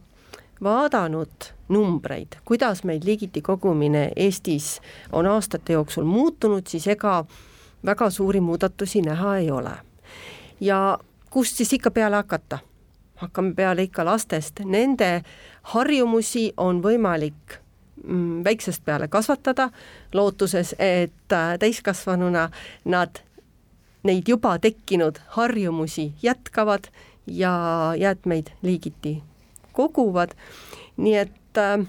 vaadanud 0.62 1.50
numbreid, 1.69 2.40
kuidas 2.45 2.85
meil 2.85 3.00
liigiti 3.04 3.42
kogumine 3.42 4.11
Eestis 4.16 4.80
on 5.12 5.26
aastate 5.26 5.73
jooksul 5.73 6.04
muutunud, 6.04 6.66
siis 6.66 6.87
ega 6.87 7.25
väga 7.87 8.11
suuri 8.11 8.40
muudatusi 8.40 9.02
näha 9.02 9.37
ei 9.37 9.50
ole. 9.50 9.76
ja 10.61 10.99
kust 11.30 11.57
siis 11.57 11.73
ikka 11.73 11.90
peale 11.90 12.16
hakata 12.16 12.59
hakkame 13.21 13.54
peale 13.54 13.83
ikka 13.83 14.04
lastest, 14.04 14.61
nende 14.64 15.23
harjumusi 15.75 16.52
on 16.57 16.80
võimalik 16.83 17.61
väiksest 18.45 18.85
peale 18.85 19.09
kasvatada, 19.09 19.71
lootuses, 20.14 20.75
et 20.78 21.33
äh, 21.33 21.59
täiskasvanuna 21.59 22.50
nad 22.85 23.23
neid 24.02 24.28
juba 24.28 24.59
tekkinud 24.59 25.21
harjumusi 25.37 26.12
jätkavad 26.23 26.88
ja 27.26 27.92
jäätmeid 27.99 28.47
liigiti 28.62 29.23
koguvad, 29.73 30.30
nii 30.97 31.16
et 31.16 31.59
äh, 31.59 31.87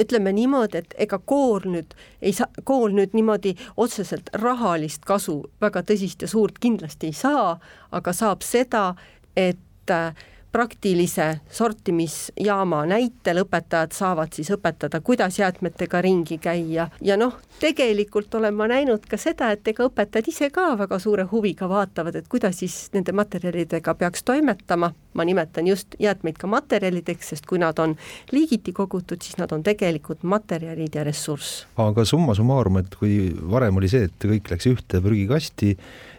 ütleme 0.00 0.32
niimoodi, 0.32 0.78
et 0.78 0.94
ega 0.98 1.18
kool 1.18 1.66
nüüd 1.68 1.94
ei 2.22 2.32
saa, 2.32 2.48
kool 2.64 2.94
nüüd 2.96 3.14
niimoodi 3.16 3.54
otseselt 3.76 4.32
rahalist 4.42 5.04
kasu 5.04 5.42
väga 5.60 5.84
tõsist 5.86 6.24
ja 6.24 6.28
suurt 6.28 6.58
kindlasti 6.60 7.12
ei 7.12 7.16
saa, 7.16 7.58
aga 7.92 8.12
saab 8.16 8.42
seda, 8.46 8.94
et 9.36 9.90
äh, 9.90 10.14
praktilise 10.52 11.40
sortimisjaama 11.50 12.82
näitel 12.86 13.40
õpetajad 13.42 13.94
saavad 13.96 14.34
siis 14.36 14.50
õpetada, 14.52 15.00
kuidas 15.00 15.38
jäätmetega 15.38 16.02
ringi 16.04 16.38
käia 16.38 16.88
ja 17.00 17.16
noh, 17.16 17.38
tegelikult 17.60 18.34
olen 18.34 18.54
ma 18.54 18.68
näinud 18.68 19.06
ka 19.08 19.16
seda, 19.20 19.50
et 19.54 19.68
ega 19.68 19.86
õpetajad 19.88 20.28
ise 20.28 20.50
ka 20.52 20.72
väga 20.78 20.98
suure 21.02 21.24
huviga 21.30 21.68
vaatavad, 21.68 22.20
et 22.20 22.28
kuidas 22.28 22.60
siis 22.60 22.76
nende 22.92 23.16
materjalidega 23.16 23.94
peaks 23.94 24.24
toimetama. 24.28 24.92
ma 25.12 25.24
nimetan 25.24 25.66
just 25.66 25.94
jäätmeid 26.00 26.38
ka 26.40 26.46
materjalideks, 26.46 27.28
sest 27.28 27.46
kui 27.46 27.58
nad 27.58 27.78
on 27.78 27.96
liigiti 28.32 28.72
kogutud, 28.72 29.20
siis 29.22 29.36
nad 29.36 29.52
on 29.52 29.62
tegelikult 29.62 30.22
materjalid 30.22 30.94
ja 30.94 31.04
ressurss. 31.04 31.66
aga 31.76 32.04
summa 32.04 32.34
summarum, 32.34 32.78
et 32.78 32.94
kui 32.94 33.36
varem 33.50 33.76
oli 33.76 33.88
see, 33.88 34.08
et 34.08 34.24
kõik 34.24 34.52
läks 34.52 34.66
ühte 34.66 35.00
prügikasti 35.00 35.76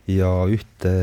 ja 0.10 0.29
ühte 0.51 0.93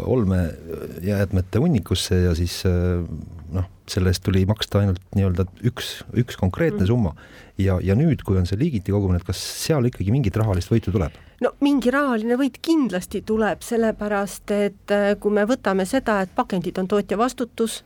olmejäätmete 0.00 1.60
hunnikusse 1.60 2.22
ja 2.22 2.34
siis 2.38 2.62
noh, 2.64 3.66
selle 3.90 4.12
eest 4.12 4.24
tuli 4.24 4.46
maksta 4.48 4.80
ainult 4.80 5.02
nii-öelda 5.16 5.44
üks, 5.68 5.98
üks 6.16 6.38
konkreetne 6.40 6.84
mm. 6.84 6.88
summa. 6.88 7.12
ja, 7.60 7.76
ja 7.84 7.96
nüüd, 7.98 8.22
kui 8.24 8.38
on 8.40 8.48
see 8.48 8.58
liigiti 8.60 8.94
kogumine, 8.94 9.20
et 9.20 9.26
kas 9.28 9.40
seal 9.66 9.84
ikkagi 9.90 10.14
mingit 10.14 10.36
rahalist 10.40 10.72
võitu 10.72 10.94
tuleb? 10.94 11.18
no 11.44 11.52
mingi 11.60 11.92
rahaline 11.92 12.38
võit 12.40 12.56
kindlasti 12.64 13.20
tuleb, 13.26 13.60
sellepärast 13.66 14.56
et 14.56 14.96
kui 15.20 15.36
me 15.36 15.44
võtame 15.50 15.84
seda, 15.88 16.22
et 16.24 16.32
pakendid 16.36 16.80
on 16.80 16.88
tootja 16.88 17.20
vastutus 17.20 17.82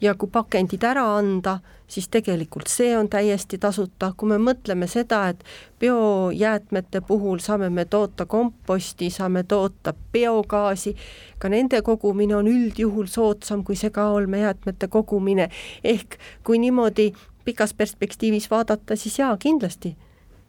ja 0.00 0.14
kui 0.14 0.28
pakendid 0.32 0.84
ära 0.84 1.04
anda, 1.16 1.58
siis 1.88 2.08
tegelikult 2.12 2.68
see 2.72 2.94
on 2.98 3.08
täiesti 3.08 3.58
tasuta, 3.58 4.12
kui 4.16 4.28
me 4.28 4.38
mõtleme 4.42 4.88
seda, 4.90 5.28
et 5.32 5.44
biojäätmete 5.80 7.00
puhul 7.06 7.42
saame 7.44 7.70
me 7.70 7.84
toota 7.84 8.26
komposti, 8.26 9.10
saame 9.10 9.44
toota 9.48 9.94
biogaasi, 10.12 10.94
ka 11.38 11.48
nende 11.48 11.82
kogumine 11.82 12.36
on 12.36 12.48
üldjuhul 12.50 13.06
soodsam 13.10 13.64
kui 13.64 13.76
segaolmejäätmete 13.76 14.88
kogumine, 14.88 15.50
ehk 15.84 16.18
kui 16.44 16.58
niimoodi 16.58 17.12
pikas 17.44 17.74
perspektiivis 17.74 18.50
vaadata, 18.50 18.96
siis 18.96 19.18
jaa, 19.18 19.36
kindlasti 19.36 19.96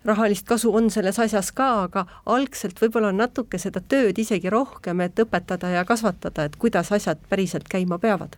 rahalist 0.06 0.46
kasu 0.46 0.70
on 0.76 0.90
selles 0.94 1.20
asjas 1.20 1.52
ka, 1.52 1.70
aga 1.88 2.06
algselt 2.30 2.80
võib-olla 2.82 3.10
on 3.10 3.24
natuke 3.24 3.58
seda 3.58 3.82
tööd 3.82 4.22
isegi 4.22 4.54
rohkem, 4.54 5.02
et 5.02 5.20
õpetada 5.20 5.74
ja 5.74 5.86
kasvatada, 5.86 6.46
et 6.46 6.56
kuidas 6.62 6.92
asjad 6.94 7.22
päriselt 7.30 7.70
käima 7.70 8.00
peavad 8.00 8.38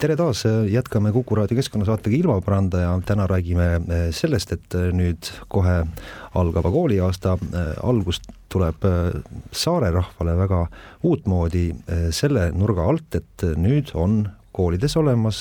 tere 0.00 0.14
taas, 0.16 0.46
jätkame 0.72 1.10
Kuku 1.12 1.36
raadio 1.36 1.58
keskkonnasaatega 1.58 2.16
Ilmaparandaja, 2.16 2.92
täna 3.04 3.26
räägime 3.28 3.66
eh, 3.76 4.06
sellest, 4.16 4.54
et 4.56 4.76
eh, 4.78 4.88
nüüd 4.96 5.28
kohe 5.52 5.74
algava 6.40 6.70
kooliaasta 6.72 7.34
eh, 7.36 7.72
algust 7.84 8.30
tuleb 8.50 8.86
saare 9.52 9.90
rahvale 9.94 10.32
väga 10.40 10.60
uutmoodi 11.06 11.66
selle 12.16 12.48
nurga 12.56 12.88
alt, 12.90 13.18
et 13.20 13.44
nüüd 13.60 13.92
on 13.94 14.24
koolides 14.56 14.96
olemas 14.98 15.38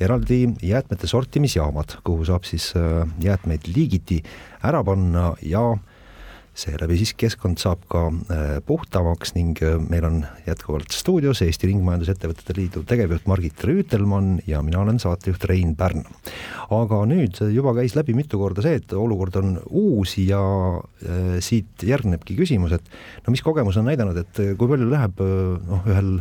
eraldi 0.00 0.38
jäätmete 0.64 1.10
sortimisjaamad, 1.10 1.98
kuhu 2.06 2.24
saab 2.30 2.46
siis 2.48 2.70
jäätmeid 3.20 3.68
liigiti 3.74 4.22
ära 4.64 4.80
panna 4.86 5.34
ja 5.44 5.66
seeläbi 6.54 6.96
siis 7.00 7.12
keskkond 7.18 7.58
saab 7.58 7.82
ka 7.90 8.04
puhtamaks 8.66 9.34
ning 9.34 9.58
meil 9.90 10.06
on 10.06 10.20
jätkuvalt 10.46 10.94
stuudios 10.94 11.42
Eesti 11.42 11.70
Ringmajandusettevõtete 11.70 12.56
Liidu 12.56 12.84
tegevjuht 12.86 13.26
Margit 13.30 13.64
Rüütelmann 13.66 14.38
ja 14.46 14.62
mina 14.62 14.84
olen 14.84 15.00
saatejuht 15.02 15.44
Rein 15.50 15.74
Pärn. 15.78 16.04
aga 16.70 17.00
nüüd 17.10 17.40
juba 17.54 17.74
käis 17.74 17.96
läbi 17.98 18.14
mitu 18.14 18.38
korda 18.38 18.62
see, 18.62 18.78
et 18.78 18.94
olukord 18.94 19.36
on 19.40 19.56
uus 19.70 20.16
ja 20.22 20.40
siit 21.42 21.82
järgnebki 21.82 22.38
küsimus, 22.38 22.76
et 22.78 23.26
no 23.26 23.34
mis 23.34 23.42
kogemus 23.42 23.78
on 23.80 23.90
näidanud, 23.90 24.18
et 24.22 24.42
kui 24.58 24.70
palju 24.70 24.88
läheb 24.90 25.20
noh, 25.20 25.90
ühel, 25.90 26.16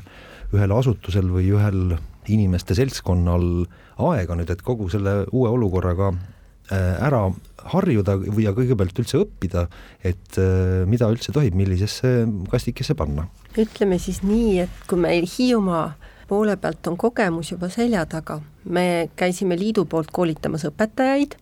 ühel 0.53 0.77
asutusel 0.79 1.29
või 1.33 1.51
ühel 1.53 1.97
inimeste 2.31 2.75
seltskonnal 2.77 3.67
aega 4.01 4.37
nüüd, 4.37 4.49
et 4.49 4.65
kogu 4.65 4.89
selle 4.89 5.23
uue 5.31 5.51
olukorraga 5.53 6.13
äh, 6.13 6.21
ära 6.73 7.27
harjuda 7.73 8.17
või 8.19 8.45
ja 8.47 8.53
kõigepealt 8.55 8.99
üldse 9.03 9.19
õppida, 9.23 9.67
et 10.03 10.39
äh, 10.41 10.83
mida 10.89 11.09
üldse 11.11 11.33
tohib 11.35 11.55
millisesse 11.57 12.23
kastikesse 12.51 12.95
panna? 12.99 13.27
ütleme 13.57 13.99
siis 14.01 14.23
nii, 14.25 14.63
et 14.65 14.87
kui 14.89 14.97
meil 14.99 15.27
Hiiumaa 15.29 15.93
poole 16.27 16.55
pealt 16.57 16.87
on 16.89 16.97
kogemus 16.97 17.51
juba 17.53 17.69
selja 17.69 18.05
taga, 18.09 18.39
me 18.65 19.09
käisime 19.19 19.57
liidu 19.59 19.85
poolt 19.85 20.11
koolitamas 20.11 20.65
õpetajaid, 20.71 21.37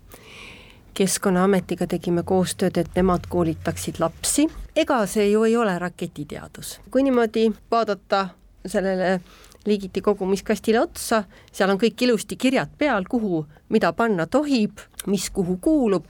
Keskkonnaametiga 0.92 1.86
tegime 1.88 2.20
koostööd, 2.28 2.76
et 2.76 2.98
nemad 2.98 3.24
koolitaksid 3.32 4.02
lapsi, 4.04 4.44
ega 4.76 4.98
see 5.08 5.30
ju 5.30 5.46
ei 5.48 5.56
ole 5.56 5.78
raketiteadus. 5.80 6.80
kui 6.92 7.04
niimoodi 7.08 7.46
vaadata 7.72 8.26
sellele 8.66 9.22
liigiti 9.66 10.02
kogumiskastile 10.02 10.80
otsa, 10.82 11.24
seal 11.54 11.70
on 11.70 11.80
kõik 11.82 12.02
ilusti 12.06 12.38
kirjad 12.40 12.72
peal, 12.78 13.06
kuhu, 13.10 13.44
mida 13.70 13.92
panna 13.94 14.26
tohib, 14.28 14.82
mis 15.08 15.30
kuhu 15.34 15.58
kuulub, 15.62 16.08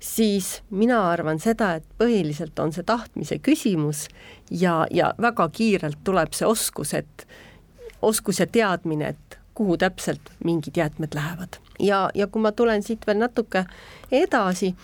siis 0.00 0.60
mina 0.70 1.00
arvan 1.10 1.40
seda, 1.42 1.74
et 1.78 1.86
põhiliselt 1.98 2.58
on 2.62 2.72
see 2.74 2.86
tahtmise 2.86 3.38
küsimus 3.42 4.06
ja, 4.50 4.86
ja 4.90 5.12
väga 5.20 5.48
kiirelt 5.48 6.02
tuleb 6.04 6.34
see 6.36 6.46
oskus, 6.46 6.94
et 6.94 7.26
oskus 8.02 8.42
ja 8.42 8.46
teadmine, 8.46 9.14
et 9.14 9.38
kuhu 9.54 9.76
täpselt 9.76 10.32
mingid 10.44 10.76
jäätmed 10.76 11.14
lähevad. 11.14 11.60
ja, 11.80 12.08
ja 12.14 12.26
kui 12.26 12.42
ma 12.42 12.52
tulen 12.52 12.82
siit 12.82 13.06
veel 13.06 13.18
natuke 13.18 13.66
edasi, 14.12 14.74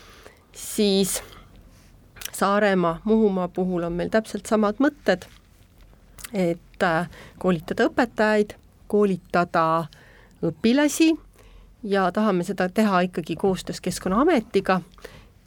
siis 0.53 1.23
Saaremaa, 2.39 3.01
Muhumaa 3.05 3.49
puhul 3.49 3.83
on 3.83 3.93
meil 3.99 4.11
täpselt 4.15 4.47
samad 4.47 4.79
mõtted 4.79 5.25
et 6.33 6.61
äh, 6.83 7.09
koolitada 7.39 7.89
õpetajaid, 7.89 8.55
koolitada 8.87 9.87
õpilasi 10.45 11.13
ja 11.83 12.09
tahame 12.13 12.45
seda 12.45 12.69
teha 12.69 13.01
ikkagi 13.09 13.37
koostöös 13.37 13.81
Keskkonnaametiga. 13.81 14.81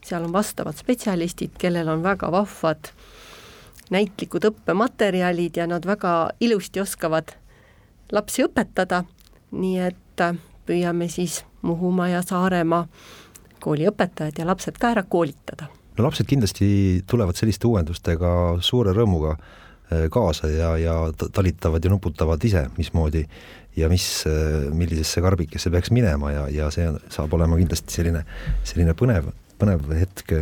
seal 0.06 0.24
on 0.24 0.34
vastavad 0.34 0.76
spetsialistid, 0.76 1.52
kellel 1.58 1.88
on 1.88 2.04
väga 2.04 2.32
vahvad 2.32 2.90
näitlikud 3.92 4.46
õppematerjalid 4.50 5.58
ja 5.58 5.68
nad 5.68 5.86
väga 5.86 6.30
ilusti 6.40 6.82
oskavad 6.82 7.36
lapsi 8.12 8.44
õpetada. 8.44 9.04
nii 9.52 9.80
et 9.80 10.22
püüame 10.66 11.10
siis 11.10 11.44
Muhumaa 11.62 12.08
ja 12.08 12.22
Saaremaa 12.22 12.88
kooliõpetajad 13.62 14.40
ja 14.40 14.46
lapsed 14.48 14.78
ka 14.80 14.92
ära 14.96 15.04
koolitada. 15.04 15.68
no 15.98 16.04
lapsed 16.04 16.26
kindlasti 16.26 17.04
tulevad 17.08 17.36
selliste 17.36 17.68
uuendustega 17.68 18.58
suure 18.60 18.94
rõõmuga 18.94 19.36
kaasa 20.12 20.48
ja, 20.48 20.76
ja 20.80 20.94
talitavad 21.34 21.84
ja 21.84 21.92
nuputavad 21.92 22.44
ise, 22.48 22.68
mismoodi 22.78 23.26
ja 23.76 23.90
mis, 23.90 24.24
äh, 24.28 24.74
millisesse 24.74 25.22
karbikesse 25.22 25.72
peaks 25.72 25.92
minema 25.92 26.32
ja, 26.32 26.48
ja 26.52 26.72
see 26.74 26.90
saab 27.12 27.34
olema 27.38 27.60
kindlasti 27.60 28.02
selline, 28.02 28.26
selline 28.68 28.96
põnev, 28.98 29.32
põnev 29.62 29.88
hetk 29.96 30.36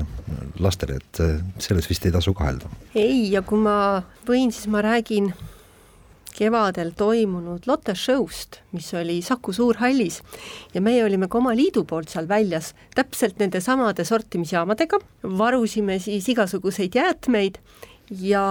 lastele, 0.62 1.00
et 1.01 1.22
äh, 1.24 1.38
selles 1.62 1.89
vist 1.89 2.06
ei 2.06 2.15
tasu 2.15 2.34
kahelda. 2.38 2.72
ei, 2.96 3.29
ja 3.34 3.44
kui 3.46 3.62
ma 3.62 4.01
võin, 4.27 4.53
siis 4.56 4.70
ma 4.72 4.84
räägin 4.86 5.32
kevadel 6.39 6.94
toimunud 6.98 7.65
Lotte 7.68 7.94
Show'st, 7.98 8.62
mis 8.72 8.88
oli 8.96 9.20
Saku 9.25 9.53
Suurhallis 9.53 10.22
ja 10.74 10.82
meie 10.82 11.03
olime 11.03 11.27
ka 11.27 11.38
oma 11.41 11.53
liidu 11.58 11.84
poolt 11.89 12.10
seal 12.10 12.29
väljas 12.29 12.72
täpselt 12.96 13.41
nende 13.41 13.62
samade 13.62 14.06
sortimisjaamadega, 14.08 15.02
varusime 15.38 16.00
siis 16.02 16.30
igasuguseid 16.32 16.95
jäätmeid 16.95 17.60
ja 18.10 18.43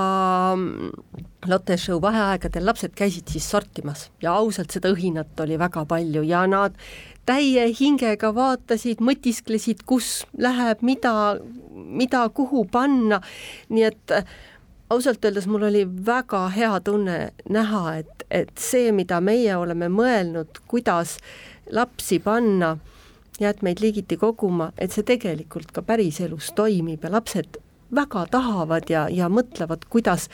Lotte 1.47 1.77
Show 1.77 2.01
vaheaegadel 2.03 2.66
lapsed 2.66 2.94
käisid 2.99 3.31
siis 3.33 3.47
sortimas 3.51 4.09
ja 4.23 4.35
ausalt 4.38 4.71
seda 4.75 4.92
õhinat 4.94 5.40
oli 5.42 5.59
väga 5.59 5.85
palju 5.88 6.23
ja 6.27 6.44
nad 6.47 6.77
täie 7.29 7.66
hingega 7.77 8.31
vaatasid, 8.35 9.03
mõtisklesid, 9.05 9.83
kus 9.87 10.23
läheb, 10.38 10.81
mida, 10.87 11.12
mida 11.75 12.23
kuhu 12.33 12.64
panna, 12.73 13.21
nii 13.68 13.85
et 13.90 14.14
äh, 14.16 14.31
ausalt 14.90 15.25
öeldes 15.25 15.47
mul 15.51 15.68
oli 15.68 15.85
väga 16.07 16.47
hea 16.55 16.73
tunne 16.85 17.18
näha, 17.53 17.99
et, 18.01 18.25
et 18.31 18.53
see, 18.57 18.92
mida 18.97 19.21
meie 19.21 19.57
oleme 19.57 19.90
mõelnud, 19.92 20.62
kuidas 20.71 21.18
lapsi 21.71 22.18
panna 22.25 22.77
jäätmeid 23.40 23.83
liigiti 23.85 24.16
koguma, 24.16 24.73
et 24.79 24.94
see 24.94 25.05
tegelikult 25.07 25.73
ka 25.75 25.85
päriselus 25.87 26.53
toimib 26.57 27.05
ja 27.05 27.12
lapsed 27.12 27.61
väga 27.94 28.27
tahavad 28.33 28.90
ja, 28.90 29.07
ja 29.12 29.29
mõtlevad, 29.33 29.87
kuidas, 29.90 30.29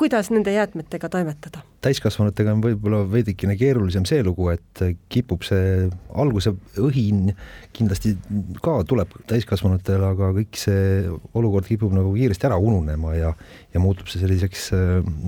kuidas 0.00 0.30
nende 0.34 0.52
jäätmetega 0.54 1.08
toimetada. 1.08 1.62
täiskasvanutega 1.84 2.54
on 2.56 2.62
võib-olla 2.64 3.02
veidikene 3.10 3.56
keerulisem 3.60 4.06
see 4.08 4.22
lugu, 4.24 4.48
et 4.54 4.84
kipub 5.12 5.44
see 5.46 5.88
alguse 6.14 6.54
õhin 6.80 7.34
kindlasti 7.76 8.16
ka 8.64 8.78
tuleb 8.88 9.14
täiskasvanutele, 9.30 10.12
aga 10.14 10.32
kõik 10.40 10.58
see 10.58 11.08
olukord 11.34 11.68
kipub 11.70 11.94
nagu 11.94 12.14
kiiresti 12.16 12.50
ära 12.50 12.58
ununema 12.58 13.14
ja, 13.18 13.34
ja 13.74 13.82
muutub 13.82 14.10
see 14.10 14.24
selliseks 14.24 14.70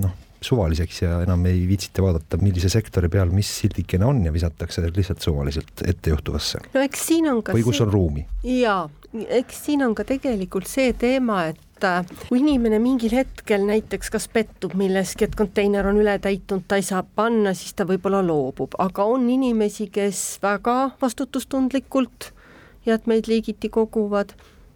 noh, 0.03 0.15
suvaliseks 0.47 1.01
ja 1.03 1.21
enam 1.25 1.45
ei 1.49 1.65
viitsita 1.69 2.03
vaadata, 2.05 2.39
millise 2.41 2.71
sektori 2.71 3.09
peal 3.11 3.31
mis 3.35 3.49
sildikene 3.61 4.07
on 4.07 4.23
ja 4.25 4.33
visatakse 4.33 4.85
lihtsalt 4.87 5.23
suvaliselt 5.25 5.83
ettejuhtuvasse. 5.87 6.63
no 6.73 6.83
eks 6.85 7.07
siin 7.11 7.29
on 7.31 7.43
ka 7.43 7.55
või 7.57 7.65
kus 7.67 7.79
see... 7.79 7.87
on 7.87 7.93
ruumi. 7.93 8.25
jaa, 8.43 8.83
eks 9.41 9.63
siin 9.67 9.85
on 9.85 9.95
ka 9.97 10.07
tegelikult 10.07 10.69
see 10.69 10.93
teema, 10.97 11.43
et 11.51 11.87
äh, 11.87 12.01
kui 12.29 12.41
inimene 12.41 12.79
mingil 12.83 13.15
hetkel 13.17 13.65
näiteks 13.67 14.11
kas 14.13 14.27
pettub 14.31 14.75
milleski, 14.79 15.27
et 15.27 15.37
konteiner 15.37 15.87
on 15.91 15.99
ületäitunud, 16.01 16.67
ta 16.67 16.79
ei 16.79 16.85
saa 16.87 17.03
panna, 17.03 17.53
siis 17.57 17.75
ta 17.77 17.87
võib-olla 17.89 18.23
loobub, 18.25 18.77
aga 18.83 19.07
on 19.07 19.29
inimesi, 19.33 19.89
kes 19.93 20.39
väga 20.43 20.79
vastutustundlikult 21.01 22.31
jäätmeid 22.87 23.27
liigiti 23.27 23.69
koguvad 23.69 24.31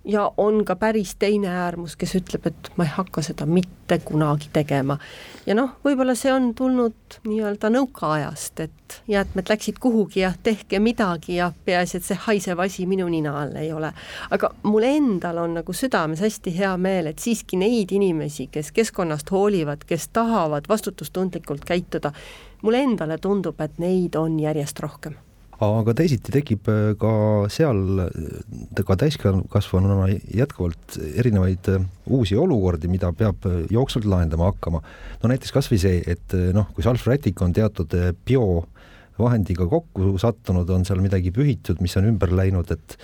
ja 0.05 0.31
on 0.37 0.65
ka 0.65 0.75
päris 0.75 1.15
teine 1.15 1.47
äärmus, 1.47 1.95
kes 1.95 2.15
ütleb, 2.15 2.47
et 2.49 2.69
ma 2.77 2.85
ei 2.85 2.91
hakka 2.95 3.21
seda 3.21 3.45
mitte 3.45 3.99
kunagi 4.05 4.49
tegema. 4.53 4.97
ja 5.45 5.55
noh, 5.55 5.75
võib-olla 5.85 6.15
see 6.17 6.33
on 6.33 6.51
tulnud 6.57 7.17
nii-öelda 7.27 7.69
nõukaajast, 7.69 8.59
et 8.65 8.97
jäätmed 9.07 9.49
läksid 9.49 9.79
kuhugi 9.79 10.23
ja 10.23 10.33
tehke 10.43 10.79
midagi 10.79 11.35
ja 11.35 11.51
peaasi, 11.65 11.97
et 11.97 12.07
see 12.09 12.19
haisev 12.25 12.59
asi 12.59 12.85
minu 12.89 13.07
nina 13.09 13.35
all 13.43 13.55
ei 13.55 13.71
ole. 13.73 13.93
aga 14.29 14.53
mul 14.63 14.87
endal 14.89 15.43
on 15.45 15.59
nagu 15.61 15.73
südames 15.73 16.21
hästi 16.21 16.57
hea 16.57 16.75
meel, 16.77 17.11
et 17.11 17.19
siiski 17.19 17.57
neid 17.57 17.91
inimesi, 17.91 18.47
kes 18.51 18.71
keskkonnast 18.71 19.31
hoolivad, 19.31 19.85
kes 19.87 20.09
tahavad 20.13 20.69
vastutustundlikult 20.69 21.65
käituda, 21.65 22.13
mulle 22.61 22.81
endale 22.81 23.17
tundub, 23.17 23.61
et 23.61 23.77
neid 23.77 24.15
on 24.15 24.39
järjest 24.39 24.79
rohkem 24.79 25.19
aga 25.62 25.93
teisiti 25.97 26.34
tekib 26.34 26.69
äh, 26.71 26.91
ka 27.00 27.13
seal 27.54 28.04
äh, 28.08 28.82
ka 28.88 28.97
täiskasvanuna 29.00 30.10
jätkuvalt 30.34 30.97
erinevaid 31.21 31.69
äh, 31.74 31.88
uusi 32.10 32.38
olukordi, 32.39 32.89
mida 32.91 33.12
peab 33.17 33.45
jooksvalt 33.71 34.08
lahendama 34.10 34.50
hakkama. 34.52 34.82
no 35.21 35.32
näiteks 35.32 35.54
kas 35.54 35.69
või 35.71 35.82
see, 35.84 36.02
et 36.10 36.38
noh, 36.56 36.69
kui 36.76 36.86
salvrätik 36.86 37.41
on 37.45 37.54
teatud 37.54 37.93
biovahendiga 38.28 39.67
kokku 39.69 40.15
sattunud, 40.21 40.69
on 40.69 40.88
seal 40.88 41.04
midagi 41.04 41.34
pühitud, 41.36 41.82
mis 41.84 41.95
on 42.00 42.10
ümber 42.10 42.34
läinud, 42.36 42.74
et 42.74 42.97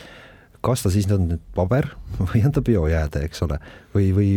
kas 0.66 0.82
ta 0.84 0.92
siis 0.92 1.06
on 1.14 1.28
nüüd 1.30 1.44
paber 1.56 1.92
või 2.32 2.42
on 2.48 2.56
ta 2.56 2.66
biojääde, 2.66 3.22
eks 3.30 3.46
ole, 3.46 3.62
või, 3.94 4.10
või 4.18 4.32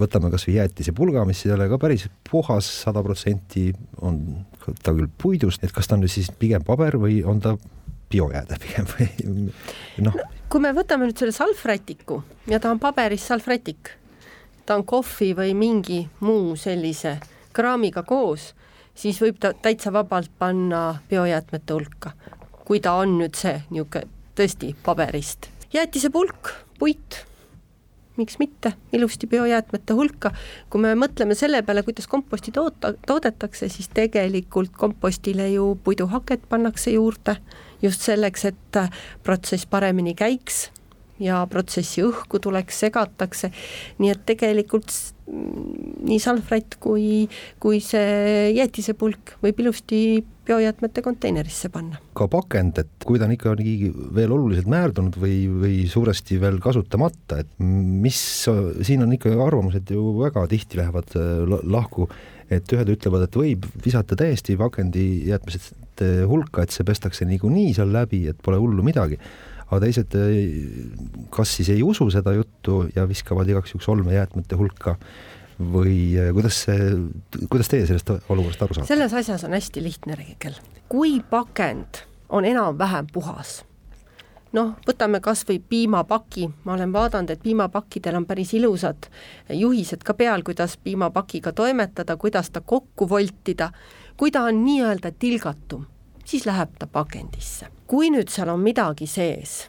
võtame 0.00 0.32
kasvõi 0.32 0.56
jäätisepulga, 0.62 1.28
mis 1.28 1.44
ei 1.46 1.54
ole 1.54 1.68
ka 1.70 1.80
päris 1.82 2.08
puhas, 2.30 2.70
sada 2.86 3.04
protsenti 3.04 3.68
on 4.00 4.22
ta 4.82 4.94
küll 4.94 5.10
puidust, 5.22 5.64
et 5.64 5.72
kas 5.72 5.88
ta 5.88 5.96
on 5.96 6.08
siis 6.08 6.30
pigem 6.38 6.64
paber 6.66 6.98
või 7.00 7.22
on 7.24 7.40
ta 7.40 7.56
biojääde 8.10 8.58
pigem 8.64 8.88
või 8.92 9.08
noh 10.04 10.16
no,. 10.16 10.26
kui 10.48 10.62
me 10.62 10.72
võtame 10.76 11.08
nüüd 11.08 11.18
selle 11.18 11.34
salvrätiku 11.36 12.22
ja 12.50 12.60
ta 12.62 12.70
on 12.70 12.82
paberist 12.82 13.26
salvrätik, 13.26 13.90
ta 14.66 14.78
on 14.78 14.84
kohvi 14.86 15.32
või 15.38 15.54
mingi 15.58 16.04
muu 16.20 16.56
sellise 16.60 17.18
kraamiga 17.56 18.02
koos, 18.06 18.52
siis 18.94 19.20
võib 19.22 19.40
ta 19.40 19.52
täitsa 19.54 19.92
vabalt 19.92 20.30
panna 20.38 21.00
biojäätmete 21.10 21.74
hulka, 21.74 22.12
kui 22.64 22.80
ta 22.80 22.98
on 23.00 23.18
nüüd 23.20 23.38
see 23.38 23.58
niisugune 23.70 24.12
tõesti 24.36 24.74
paberist. 24.84 25.48
jäätisepulk, 25.72 26.52
puit, 26.78 27.25
miks 28.16 28.38
mitte, 28.38 28.72
ilusti 28.92 29.26
biojäätmete 29.26 29.94
hulka. 29.94 30.30
kui 30.70 30.80
me 30.80 30.94
mõtleme 30.94 31.34
selle 31.34 31.62
peale, 31.62 31.82
kuidas 31.82 32.08
komposti 32.08 32.52
toota, 32.52 32.94
toodetakse, 33.06 33.68
siis 33.68 33.88
tegelikult 33.88 34.72
kompostile 34.76 35.48
ju 35.50 35.78
puiduhaket 35.84 36.48
pannakse 36.48 36.90
juurde 36.90 37.36
just 37.82 38.00
selleks, 38.00 38.44
et 38.44 38.80
protsess 39.22 39.66
paremini 39.66 40.14
käiks 40.14 40.70
ja 41.22 41.42
protsessi 41.50 42.04
õhku 42.04 42.40
tuleks, 42.42 42.80
segatakse, 42.86 43.52
nii 43.98 44.12
et 44.12 44.24
tegelikult 44.28 44.92
nii 45.26 46.18
salvrätt 46.22 46.76
kui, 46.82 47.26
kui 47.62 47.80
see 47.82 48.52
jäätisepulk 48.54 49.36
võib 49.42 49.62
ilusti 49.64 50.00
biojäätmete 50.46 51.02
konteinerisse 51.02 51.68
panna. 51.74 51.98
ka 52.14 52.28
pakend, 52.30 52.78
et 52.78 53.04
kui 53.04 53.18
ta 53.18 53.26
on 53.26 53.34
ikkagi 53.34 53.90
veel 54.14 54.34
oluliselt 54.36 54.70
määrdunud 54.70 55.18
või, 55.18 55.40
või 55.50 55.80
suuresti 55.90 56.38
veel 56.40 56.60
kasutamata, 56.62 57.40
et 57.42 57.50
mis, 57.58 58.20
siin 58.86 59.02
on 59.02 59.16
ikka 59.16 59.34
arvamused 59.48 59.90
ju 59.90 60.14
väga 60.20 60.46
tihti 60.52 60.78
lähevad 60.78 61.18
äh, 61.18 61.58
lahku, 61.66 62.06
et 62.46 62.70
ühed 62.76 62.94
ütlevad, 62.94 63.26
et 63.26 63.40
võib 63.42 63.66
visata 63.82 64.14
täiesti 64.18 64.54
pakendijäätmete 64.60 66.12
hulka, 66.30 66.62
et 66.62 66.70
see 66.70 66.86
pestakse 66.86 67.26
niikuinii 67.26 67.74
seal 67.74 67.90
läbi, 67.90 68.28
et 68.30 68.38
pole 68.46 68.62
hullu 68.62 68.86
midagi 68.86 69.18
aga 69.66 69.80
teised 69.82 70.16
kas 71.34 71.54
siis 71.58 71.70
ei 71.74 71.82
usu 71.82 72.08
seda 72.14 72.34
juttu 72.36 72.84
ja 72.94 73.06
viskavad 73.08 73.48
igaks 73.50 73.74
juhuks 73.74 73.88
olmejäätmete 73.94 74.58
hulka 74.58 74.96
või 75.58 76.16
eh, 76.20 76.32
kuidas 76.36 76.62
see, 76.66 76.90
kuidas 77.50 77.70
teie 77.72 77.86
sellest 77.88 78.12
olukorrast 78.16 78.62
aru 78.62 78.76
saate? 78.76 78.90
selles 78.92 79.14
asjas 79.16 79.46
on 79.48 79.56
hästi 79.56 79.82
lihtne 79.82 80.18
reegel. 80.18 80.58
kui 80.88 81.18
pakend 81.30 82.02
on 82.28 82.44
enam-vähem 82.44 83.06
puhas, 83.12 83.60
noh, 84.52 84.74
võtame 84.86 85.20
kas 85.22 85.44
või 85.48 85.60
piimapaki, 85.62 86.48
ma 86.64 86.74
olen 86.74 86.92
vaadanud, 86.92 87.30
et 87.30 87.42
piimapakkidel 87.42 88.18
on 88.18 88.26
päris 88.26 88.52
ilusad 88.58 89.10
juhised 89.50 90.02
ka 90.06 90.14
peal, 90.14 90.42
kuidas 90.46 90.76
piimapakiga 90.76 91.52
toimetada, 91.52 92.16
kuidas 92.16 92.50
ta 92.50 92.60
kokku 92.60 93.08
voltida, 93.08 93.70
kui 94.16 94.30
ta 94.34 94.46
on 94.50 94.64
nii-öelda 94.64 95.14
tilgatum 95.18 95.86
siis 96.26 96.46
läheb 96.46 96.70
ta 96.78 96.86
pakendisse. 96.86 97.66
Kui 97.86 98.10
nüüd 98.10 98.30
seal 98.32 98.50
on 98.52 98.62
midagi 98.62 99.06
sees, 99.10 99.66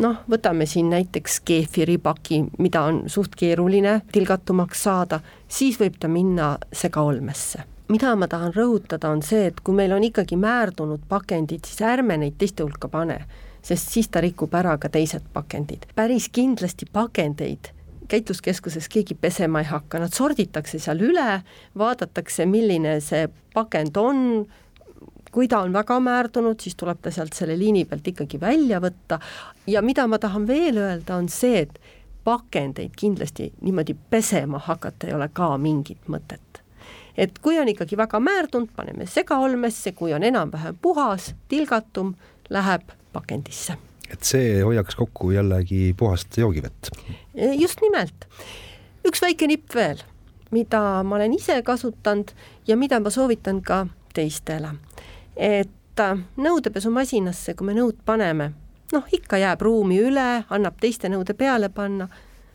noh, 0.00 0.22
võtame 0.30 0.66
siin 0.68 0.90
näiteks 0.92 1.40
keefiripaki, 1.44 2.44
mida 2.58 2.84
on 2.88 3.02
suht 3.12 3.36
keeruline 3.36 4.00
tilgatumaks 4.12 4.86
saada, 4.86 5.20
siis 5.48 5.80
võib 5.80 5.98
ta 6.00 6.08
minna 6.08 6.56
segaolmesse 6.72 7.66
mida 7.90 8.12
ma 8.14 8.28
tahan 8.30 8.52
rõhutada, 8.54 9.10
on 9.10 9.18
see, 9.26 9.48
et 9.50 9.56
kui 9.66 9.74
meil 9.74 9.90
on 9.90 10.04
ikkagi 10.06 10.36
määrdunud 10.38 11.08
pakendid, 11.10 11.66
siis 11.66 11.82
ärme 11.82 12.14
neid 12.22 12.36
teiste 12.38 12.62
hulka 12.62 12.86
pane, 12.86 13.16
sest 13.66 13.90
siis 13.90 14.06
ta 14.06 14.22
rikub 14.22 14.54
ära 14.54 14.76
ka 14.78 14.88
teised 14.88 15.26
pakendid. 15.34 15.88
päris 15.98 16.28
kindlasti 16.30 16.86
pakendeid 16.86 17.72
käitluskeskuses 18.10 18.88
keegi 18.90 19.14
pesema 19.14 19.62
ei 19.62 19.68
hakka, 19.70 20.00
nad 20.02 20.14
sorditakse 20.14 20.80
seal 20.82 21.02
üle, 21.10 21.40
vaadatakse, 21.78 22.46
milline 22.46 22.96
see 23.04 23.28
pakend 23.54 23.98
on, 24.00 24.24
kui 25.30 25.48
ta 25.48 25.60
on 25.60 25.72
väga 25.72 26.00
määrdunud, 26.00 26.60
siis 26.60 26.76
tuleb 26.76 26.98
ta 27.02 27.10
sealt 27.10 27.32
selle 27.36 27.58
liini 27.58 27.84
pealt 27.84 28.06
ikkagi 28.08 28.40
välja 28.40 28.80
võtta 28.82 29.20
ja 29.66 29.82
mida 29.82 30.06
ma 30.10 30.18
tahan 30.18 30.46
veel 30.46 30.78
öelda, 30.82 31.16
on 31.16 31.28
see, 31.28 31.62
et 31.66 31.78
pakendeid 32.24 32.90
kindlasti 32.96 33.52
niimoodi 33.60 33.96
pesema 34.10 34.58
hakata 34.58 35.06
ei 35.06 35.14
ole 35.14 35.28
ka 35.32 35.56
mingit 35.58 36.08
mõtet. 36.08 36.62
et 37.16 37.38
kui 37.38 37.58
on 37.58 37.68
ikkagi 37.68 37.96
väga 37.96 38.20
määrdunud, 38.20 38.68
paneme 38.76 39.06
segaolmesse, 39.06 39.92
kui 39.92 40.12
on 40.14 40.22
enam-vähem 40.22 40.78
puhas, 40.82 41.34
tilgatum, 41.48 42.14
läheb 42.50 42.82
pakendisse. 43.12 43.76
et 44.12 44.22
see 44.24 44.62
hoiaks 44.62 44.96
kokku 44.96 45.30
jällegi 45.30 45.94
puhast 45.96 46.38
joogivett? 46.38 46.90
E, 47.34 47.54
just 47.54 47.80
nimelt. 47.80 48.28
üks 49.08 49.22
väike 49.22 49.46
nipp 49.46 49.74
veel, 49.74 50.02
mida 50.50 51.02
ma 51.02 51.16
olen 51.16 51.32
ise 51.32 51.62
kasutanud 51.62 52.34
ja 52.66 52.76
mida 52.76 53.00
ma 53.00 53.10
soovitan 53.10 53.62
ka 53.62 53.86
teistele 54.14 54.74
et 55.40 56.00
äh, 56.00 56.18
nõudepesumasinasse, 56.36 57.54
kui 57.56 57.70
me 57.70 57.74
nõud 57.76 58.02
paneme, 58.04 58.50
noh, 58.92 59.06
ikka 59.16 59.40
jääb 59.40 59.62
ruumi 59.64 60.00
üle, 60.04 60.28
annab 60.52 60.76
teiste 60.82 61.08
nõude 61.08 61.34
peale 61.38 61.70
panna, 61.72 62.08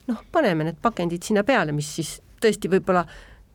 noh, 0.07 0.21
paneme 0.31 0.67
need 0.67 0.77
pakendid 0.83 1.25
sinna 1.25 1.43
peale, 1.47 1.73
mis 1.73 1.89
siis 1.97 2.19
tõesti 2.43 2.69
võib-olla 2.69 3.05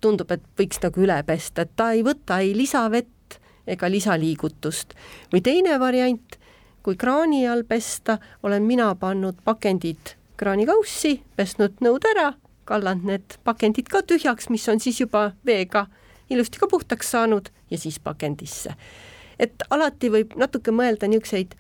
tundub, 0.03 0.33
et 0.35 0.43
võiks 0.59 0.81
nagu 0.83 1.05
üle 1.05 1.21
pesta, 1.29 1.63
et 1.63 1.77
ta 1.77 1.93
ei 1.95 2.03
võta 2.03 2.41
ei 2.43 2.57
lisavett 2.57 3.39
ega 3.71 3.91
lisaliigutust. 3.91 4.97
või 5.33 5.45
teine 5.47 5.79
variant, 5.79 6.39
kui 6.83 6.97
kraani 6.97 7.47
all 7.47 7.63
pesta, 7.69 8.19
olen 8.43 8.67
mina 8.67 8.95
pannud 8.95 9.39
pakendid 9.45 10.17
kraanikaussi, 10.41 11.21
pesnud 11.37 11.79
nõud 11.85 12.05
ära, 12.17 12.33
kallanud 12.65 13.05
need 13.05 13.39
pakendid 13.45 13.93
ka 13.93 14.03
tühjaks, 14.03 14.51
mis 14.51 14.67
on 14.69 14.81
siis 14.81 15.01
juba 15.01 15.33
veega 15.47 15.87
ilusti 16.31 16.59
ka 16.59 16.67
puhtaks 16.67 17.11
saanud 17.15 17.53
ja 17.71 17.79
siis 17.79 18.01
pakendisse 18.01 18.75
et 19.41 19.67
alati 19.71 20.13
võib 20.13 20.37
natuke 20.41 20.75
mõelda 20.75 21.09
niisuguseid 21.11 21.57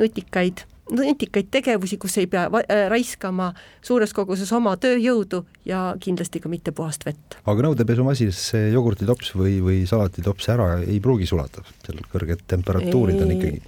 nutikaid 0.00 0.66
nutikaid 0.90 1.50
tegevusi, 1.54 1.98
kus 2.02 2.16
ei 2.18 2.26
pea 2.30 2.46
äh, 2.50 2.84
raiskama 2.90 3.50
suures 3.84 4.12
koguses 4.16 4.50
oma 4.56 4.72
tööjõudu 4.80 5.44
ja 5.68 5.90
kindlasti 6.02 6.42
ka 6.42 6.50
mitte 6.50 6.74
puhast 6.76 7.06
vett. 7.06 7.38
aga 7.44 7.66
nõudepesumasinas 7.68 8.40
see 8.52 8.70
jogurtitops 8.74 9.34
või, 9.38 9.58
või 9.64 9.84
salatitops 9.86 10.50
ära 10.50 10.70
ei 10.82 10.98
pruugi 11.02 11.28
sulata, 11.30 11.62
seal 11.86 12.02
kõrged 12.12 12.42
temperatuurid 12.50 13.22
on 13.22 13.36
ikkagi 13.36 13.62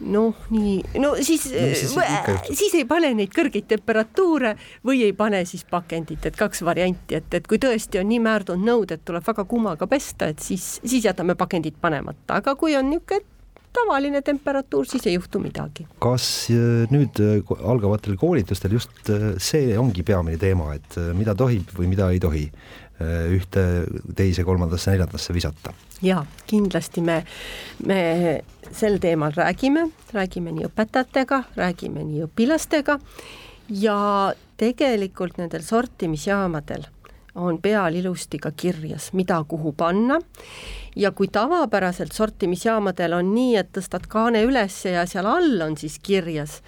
noh, 0.00 0.34
nii, 0.50 0.80
no 1.00 1.14
siis, 1.24 1.46
siis, 1.48 1.94
siis 2.50 2.74
ei 2.76 2.84
pane 2.88 3.12
neid 3.16 3.32
kõrgeid 3.34 3.68
temperatuure 3.70 4.54
või 4.86 5.04
ei 5.06 5.14
pane 5.16 5.44
siis 5.48 5.64
pakendit, 5.70 6.26
et 6.28 6.36
kaks 6.36 6.62
varianti, 6.66 7.16
et, 7.20 7.38
et 7.38 7.46
kui 7.48 7.60
tõesti 7.62 8.00
on 8.02 8.10
nii 8.10 8.20
määrdunud 8.24 8.66
nõud, 8.66 8.92
et 8.92 9.04
tuleb 9.06 9.24
väga 9.26 9.46
kuumaga 9.48 9.88
pesta, 9.90 10.30
et 10.32 10.42
siis, 10.44 10.76
siis 10.84 11.08
jätame 11.08 11.38
pakendid 11.38 11.80
panemata, 11.80 12.40
aga 12.40 12.56
kui 12.58 12.76
on 12.76 12.90
niisugune 12.90 13.24
tavaline 13.76 14.22
temperatuur, 14.24 14.86
siis 14.88 15.06
ei 15.06 15.16
juhtu 15.16 15.40
midagi. 15.42 15.86
kas 16.02 16.48
äh, 16.52 16.86
nüüd 16.92 17.20
äh, 17.20 17.54
algavatel 17.60 18.16
koolitustel 18.20 18.76
just 18.76 19.10
äh, 19.12 19.34
see 19.42 19.76
ongi 19.78 20.04
peamine 20.06 20.40
teema, 20.40 20.72
et 20.76 20.98
mida 21.16 21.34
tohib 21.36 21.72
või 21.76 21.90
mida 21.92 22.08
ei 22.14 22.22
tohi 22.22 22.46
ühte, 23.00 23.62
teise, 24.16 24.44
kolmandasse, 24.44 24.94
neljandasse 24.94 25.34
visata? 25.36 25.74
jaa, 26.04 26.22
kindlasti 26.48 27.02
me, 27.04 27.22
me 27.84 28.00
sel 28.72 28.98
teemal 29.00 29.34
räägime, 29.36 29.86
räägime 30.16 30.52
nii 30.56 30.68
õpetajatega, 30.70 31.42
räägime 31.56 32.04
nii 32.04 32.24
õpilastega 32.26 32.98
ja 33.82 33.98
tegelikult 34.56 35.38
nendel 35.40 35.64
sortimisjaamadel 35.64 36.86
on 37.36 37.58
peal 37.60 37.94
ilusti 37.94 38.38
ka 38.40 38.50
kirjas, 38.56 39.10
mida 39.12 39.42
kuhu 39.48 39.72
panna 39.76 40.18
ja 40.96 41.12
kui 41.12 41.28
tavapäraselt 41.28 42.12
sortimisjaamadel 42.16 43.18
on 43.18 43.34
nii, 43.34 43.56
et 43.60 43.72
tõstad 43.76 44.08
kaane 44.08 44.40
üles 44.48 44.78
ja 44.88 45.04
seal 45.08 45.28
all 45.28 45.60
on 45.66 45.76
siis 45.76 45.98
kirjas, 46.02 46.62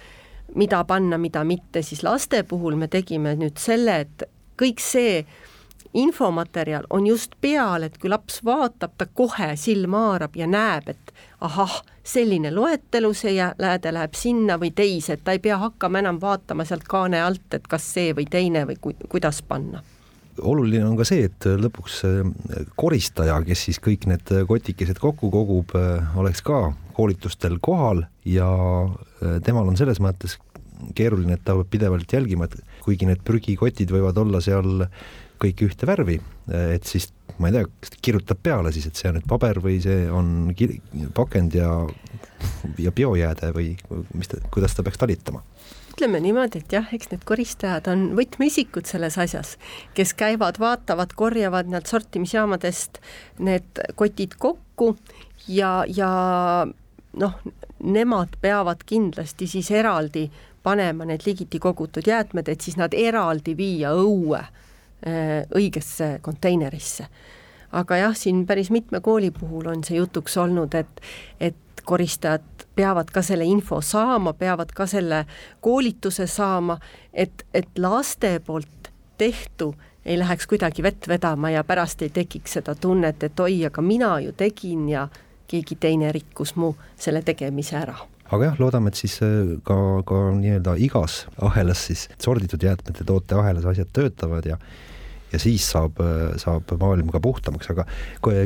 mida 0.55 0.83
panna, 0.85 1.17
mida 1.17 1.43
mitte, 1.43 1.81
siis 1.81 2.03
laste 2.05 2.43
puhul 2.43 2.77
me 2.77 2.87
tegime 2.87 3.33
nüüd 3.39 3.57
selle, 3.61 3.99
et 4.05 4.29
kõik 4.59 4.81
see 4.83 5.23
infomaterjal 5.93 6.85
on 6.89 7.07
just 7.07 7.31
peal, 7.41 7.83
et 7.83 7.97
kui 7.97 8.09
laps 8.09 8.41
vaatab, 8.45 8.93
ta 8.97 9.05
kohe 9.05 9.53
silm 9.57 9.95
haarab 9.97 10.35
ja 10.37 10.47
näeb, 10.47 10.89
et 10.93 11.13
ahah, 11.41 11.79
selline 12.03 12.51
loetelu, 12.53 13.13
see 13.13 13.35
lääde 13.37 13.93
läheb 13.93 14.17
sinna 14.17 14.57
või 14.61 14.71
teise, 14.75 15.15
et 15.15 15.23
ta 15.23 15.33
ei 15.35 15.41
pea 15.43 15.57
hakkama 15.61 16.01
enam 16.03 16.19
vaatama 16.21 16.65
sealt 16.65 16.85
kaane 16.89 17.21
alt, 17.21 17.47
et 17.53 17.67
kas 17.67 17.85
see 17.93 18.13
või 18.17 18.25
teine 18.29 18.65
või 18.69 18.77
ku, 18.81 18.93
kuidas 19.09 19.41
panna. 19.41 19.81
Oluline 20.39 20.85
on 20.87 20.95
ka 20.95 21.03
see, 21.03 21.25
et 21.27 21.45
lõpuks 21.59 21.97
koristaja, 22.79 23.41
kes 23.43 23.65
siis 23.67 23.79
kõik 23.83 24.05
need 24.07 24.29
kotikesed 24.47 25.01
kokku 25.01 25.27
kogub, 25.33 25.73
oleks 26.15 26.41
ka 26.45 26.69
koolitustel 26.95 27.57
kohal 27.61 28.05
ja 28.23 28.47
temal 29.43 29.67
on 29.67 29.75
selles 29.79 29.99
mõttes 29.99 30.37
keeruline, 30.95 31.35
et 31.35 31.43
ta 31.43 31.57
peab 31.57 31.67
pidevalt 31.71 32.13
jälgima, 32.13 32.47
et 32.47 32.55
kuigi 32.85 33.09
need 33.09 33.19
prügikotid 33.27 33.91
võivad 33.91 34.21
olla 34.21 34.39
seal 34.43 34.85
kõik 35.39 35.63
ühte 35.69 35.87
värvi, 35.87 36.19
et 36.49 36.87
siis 36.87 37.09
ma 37.39 37.49
ei 37.49 37.55
tea, 37.55 37.67
kas 37.79 37.93
ta 37.93 38.01
kirjutab 38.03 38.41
peale 38.43 38.71
siis, 38.75 38.89
et 38.89 38.99
see 38.99 39.09
on 39.09 39.17
nüüd 39.19 39.27
paber 39.29 39.61
või 39.63 39.77
see 39.83 40.07
on 40.11 40.51
pakend 41.15 41.55
ja, 41.55 41.71
ja 42.81 42.91
biojääde 42.95 43.53
või 43.55 43.71
mis 44.13 44.31
ta, 44.31 44.41
kuidas 44.51 44.75
ta 44.75 44.85
peaks 44.85 44.99
talitama? 45.01 45.43
ütleme 45.99 46.21
niimoodi, 46.23 46.61
et 46.61 46.71
jah, 46.71 46.85
eks 46.95 47.09
need 47.11 47.25
koristajad 47.27 47.89
on 47.91 48.05
võtmeisikud 48.15 48.87
selles 48.87 49.17
asjas, 49.19 49.57
kes 49.97 50.13
käivad, 50.15 50.55
vaatavad, 50.61 51.11
korjavad 51.11 51.67
nad 51.67 51.89
sortimisjaamadest 51.91 53.01
need 53.43 53.81
kotid 53.99 54.37
kokku 54.39 54.93
ja, 55.51 55.81
ja 55.91 56.11
noh, 57.19 57.35
nemad 57.83 58.37
peavad 58.39 58.85
kindlasti 58.87 59.49
siis 59.51 59.71
eraldi 59.75 60.29
panema 60.63 61.07
need 61.09 61.25
liigiti 61.27 61.59
kogutud 61.59 62.07
jäätmed, 62.07 62.47
et 62.47 62.63
siis 62.63 62.79
nad 62.79 62.95
eraldi 62.95 63.57
viia 63.59 63.91
õue 63.95 64.39
õigesse 65.55 66.19
konteinerisse. 66.21 67.05
aga 67.71 67.97
jah, 67.97 68.15
siin 68.17 68.45
päris 68.45 68.71
mitme 68.71 68.99
kooli 68.99 69.31
puhul 69.31 69.67
on 69.71 69.83
see 69.83 69.97
jutuks 69.97 70.37
olnud, 70.37 70.73
et, 70.75 71.01
et 71.39 71.81
koristajad 71.85 72.65
peavad 72.75 73.11
ka 73.13 73.21
selle 73.21 73.45
info 73.45 73.81
saama, 73.81 74.33
peavad 74.33 74.71
ka 74.75 74.87
selle 74.87 75.25
koolituse 75.61 76.27
saama, 76.27 76.79
et, 77.13 77.45
et 77.53 77.69
laste 77.77 78.39
poolt 78.45 78.91
tehtu 79.17 79.75
ei 80.05 80.17
läheks 80.19 80.47
kuidagi 80.47 80.83
vett 80.83 81.07
vedama 81.07 81.49
ja 81.49 81.63
pärast 81.63 82.01
ei 82.01 82.09
tekiks 82.09 82.57
seda 82.57 82.75
tunnet, 82.75 83.23
et 83.23 83.39
oi, 83.39 83.65
aga 83.65 83.81
mina 83.81 84.13
ju 84.19 84.31
tegin 84.31 84.87
ja 84.89 85.07
keegi 85.47 85.75
teine 85.75 86.11
rikkus 86.11 86.55
mu 86.55 86.73
selle 86.97 87.21
tegemise 87.21 87.77
ära 87.77 87.97
aga 88.29 88.51
jah, 88.51 88.59
loodame, 88.61 88.91
et 88.91 88.99
siis 88.99 89.17
äh, 89.25 89.55
ka, 89.65 89.77
ka 90.07 90.21
nii-öelda 90.37 90.77
igas 90.85 91.23
ahelas 91.45 91.87
siis 91.89 92.07
sorditud 92.21 92.63
jäätmete 92.63 93.07
tooteahelas 93.07 93.67
asjad 93.73 93.91
töötavad 93.95 94.47
ja 94.49 94.59
ja 95.29 95.37
siis 95.37 95.61
saab, 95.69 95.99
saab 96.41 96.71
maailm 96.81 97.11
ka 97.13 97.19
puhtamaks, 97.21 97.67
aga 97.69 97.83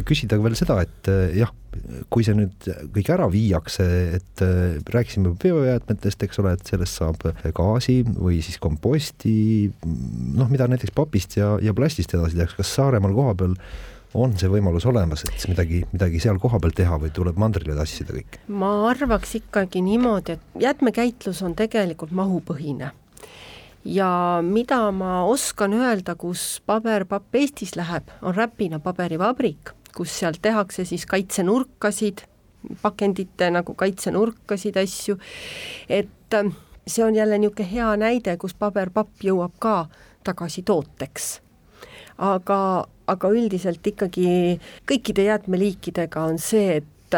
küsida 0.03 0.35
veel 0.43 0.57
seda, 0.59 0.81
et 0.83 1.07
äh, 1.11 1.37
jah, 1.39 1.53
kui 2.11 2.25
see 2.27 2.35
nüüd 2.37 2.67
kõik 2.93 3.11
ära 3.15 3.29
viiakse, 3.31 3.85
et 4.19 4.43
äh, 4.43 4.81
rääkisime 4.91 5.31
biojäätmetest, 5.39 6.27
eks 6.27 6.41
ole, 6.43 6.57
et 6.57 6.67
sellest 6.67 6.99
saab 6.99 7.23
gaasi 7.55 8.01
või 8.03 8.41
siis 8.45 8.59
komposti, 8.63 9.71
noh, 10.35 10.51
mida 10.51 10.67
näiteks 10.67 10.91
papist 10.95 11.39
ja, 11.39 11.55
ja 11.63 11.75
plastist 11.77 12.13
edasi 12.17 12.39
tehakse, 12.39 12.59
kas 12.59 12.75
Saaremaal 12.75 13.15
kohapeal 13.15 13.55
on 14.13 14.33
see 14.37 14.49
võimalus 14.51 14.85
olemas, 14.89 15.23
et 15.27 15.45
midagi, 15.49 15.83
midagi 15.93 16.21
seal 16.21 16.39
kohapeal 16.41 16.73
teha 16.75 16.97
või 17.01 17.11
tuleb 17.13 17.39
mandrile 17.41 17.75
tassida 17.77 18.15
kõik? 18.15 18.39
ma 18.47 18.71
arvaks 18.89 19.37
ikkagi 19.41 19.81
niimoodi, 19.85 20.37
et 20.37 20.59
jäätmekäitlus 20.65 21.41
on 21.45 21.55
tegelikult 21.57 22.13
mahupõhine. 22.15 22.91
ja 23.85 24.09
mida 24.45 24.79
ma 24.91 25.23
oskan 25.25 25.73
öelda, 25.73 26.15
kus 26.15 26.61
paberpapp 26.65 27.35
Eestis 27.35 27.75
läheb, 27.75 28.11
on 28.21 28.35
Räpina 28.35 28.79
paberivabrik, 28.79 29.73
kus 29.95 30.19
seal 30.19 30.37
tehakse 30.41 30.85
siis 30.85 31.05
kaitsenurkasid, 31.05 32.25
pakendite 32.81 33.49
nagu 33.51 33.73
kaitsenurkasid, 33.73 34.77
asju, 34.77 35.17
et 35.89 36.37
äh, 36.37 36.53
see 36.87 37.05
on 37.05 37.15
jälle 37.15 37.37
niisugune 37.37 37.71
hea 37.71 37.95
näide, 37.97 38.37
kus 38.37 38.53
paberpapp 38.53 39.23
jõuab 39.23 39.57
ka 39.59 39.87
tagasi 40.23 40.63
tooteks 40.63 41.43
aga, 42.17 42.85
aga 43.07 43.29
üldiselt 43.29 43.87
ikkagi 43.87 44.59
kõikide 44.89 45.27
jäätmeliikidega 45.29 46.23
on 46.29 46.39
see, 46.39 46.81
et 46.81 47.17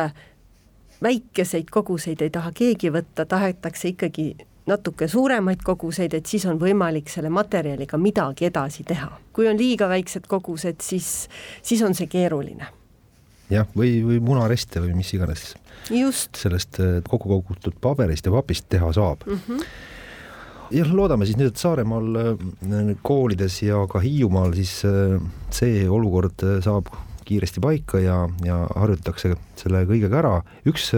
väikeseid 1.04 1.70
koguseid 1.72 2.22
ei 2.22 2.30
taha 2.34 2.52
keegi 2.56 2.92
võtta, 2.94 3.26
tahetakse 3.26 3.92
ikkagi 3.94 4.34
natuke 4.66 5.08
suuremaid 5.08 5.62
koguseid, 5.64 6.16
et 6.18 6.26
siis 6.26 6.46
on 6.50 6.58
võimalik 6.62 7.10
selle 7.12 7.30
materjaliga 7.30 8.00
midagi 8.02 8.50
edasi 8.50 8.84
teha. 8.84 9.12
kui 9.34 9.48
on 9.48 9.58
liiga 9.58 9.90
väiksed 9.90 10.28
kogused, 10.28 10.82
siis, 10.82 11.30
siis 11.62 11.82
on 11.82 11.94
see 11.94 12.08
keeruline. 12.08 12.68
jah, 13.50 13.68
või, 13.78 14.00
või 14.04 14.20
munareste 14.20 14.82
või 14.82 14.96
mis 14.96 15.14
iganes. 15.14 15.54
sellest 16.38 16.80
kokku 17.10 17.30
kogutud 17.30 17.76
paberist 17.82 18.26
ja 18.26 18.32
papist 18.32 18.66
teha 18.70 18.94
saab 18.94 19.28
mm. 19.28 19.42
-hmm 19.48 19.94
jah, 20.74 20.92
loodame 20.94 21.28
siis 21.28 21.38
nüüd, 21.40 21.54
et 21.54 21.62
Saaremaal 21.62 22.20
äh, 22.22 22.92
koolides 23.06 23.60
ja 23.66 23.84
ka 23.92 24.02
Hiiumaal 24.04 24.56
siis 24.58 24.80
äh, 24.88 25.18
see 25.54 25.86
olukord 25.92 26.46
äh, 26.46 26.60
saab 26.66 26.92
kiiresti 27.26 27.62
paika 27.64 28.02
ja, 28.02 28.20
ja 28.46 28.64
harjutatakse 28.76 29.34
selle 29.58 29.82
kõigega 29.90 30.20
ära. 30.22 30.36
üks 30.70 30.92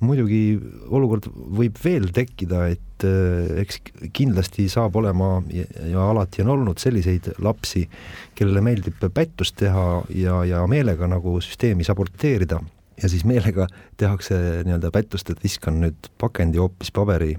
muidugi 0.00 0.58
olukord 0.88 1.28
võib 1.32 1.76
veel 1.80 2.08
tekkida, 2.12 2.66
et 2.72 3.04
eks 3.60 3.80
kindlasti 4.16 4.66
saab 4.72 4.96
olema 5.00 5.42
ja, 5.52 5.64
ja 5.88 6.04
alati 6.12 6.44
on 6.44 6.52
olnud 6.54 6.80
selliseid 6.80 7.30
lapsi, 7.40 7.86
kellele 8.36 8.60
meeldib 8.64 9.00
pättust 9.16 9.56
teha 9.60 10.02
ja, 10.16 10.42
ja 10.48 10.64
meelega 10.68 11.08
nagu 11.08 11.38
süsteemi 11.44 11.88
saboteerida 11.88 12.60
ja 13.00 13.08
siis 13.08 13.24
meelega 13.28 13.68
tehakse 14.00 14.36
nii-öelda 14.64 14.92
pättust, 14.92 15.32
et 15.32 15.44
viskan 15.44 15.80
nüüd 15.84 16.12
pakendi 16.20 16.60
hoopis 16.60 16.92
paberi 16.92 17.34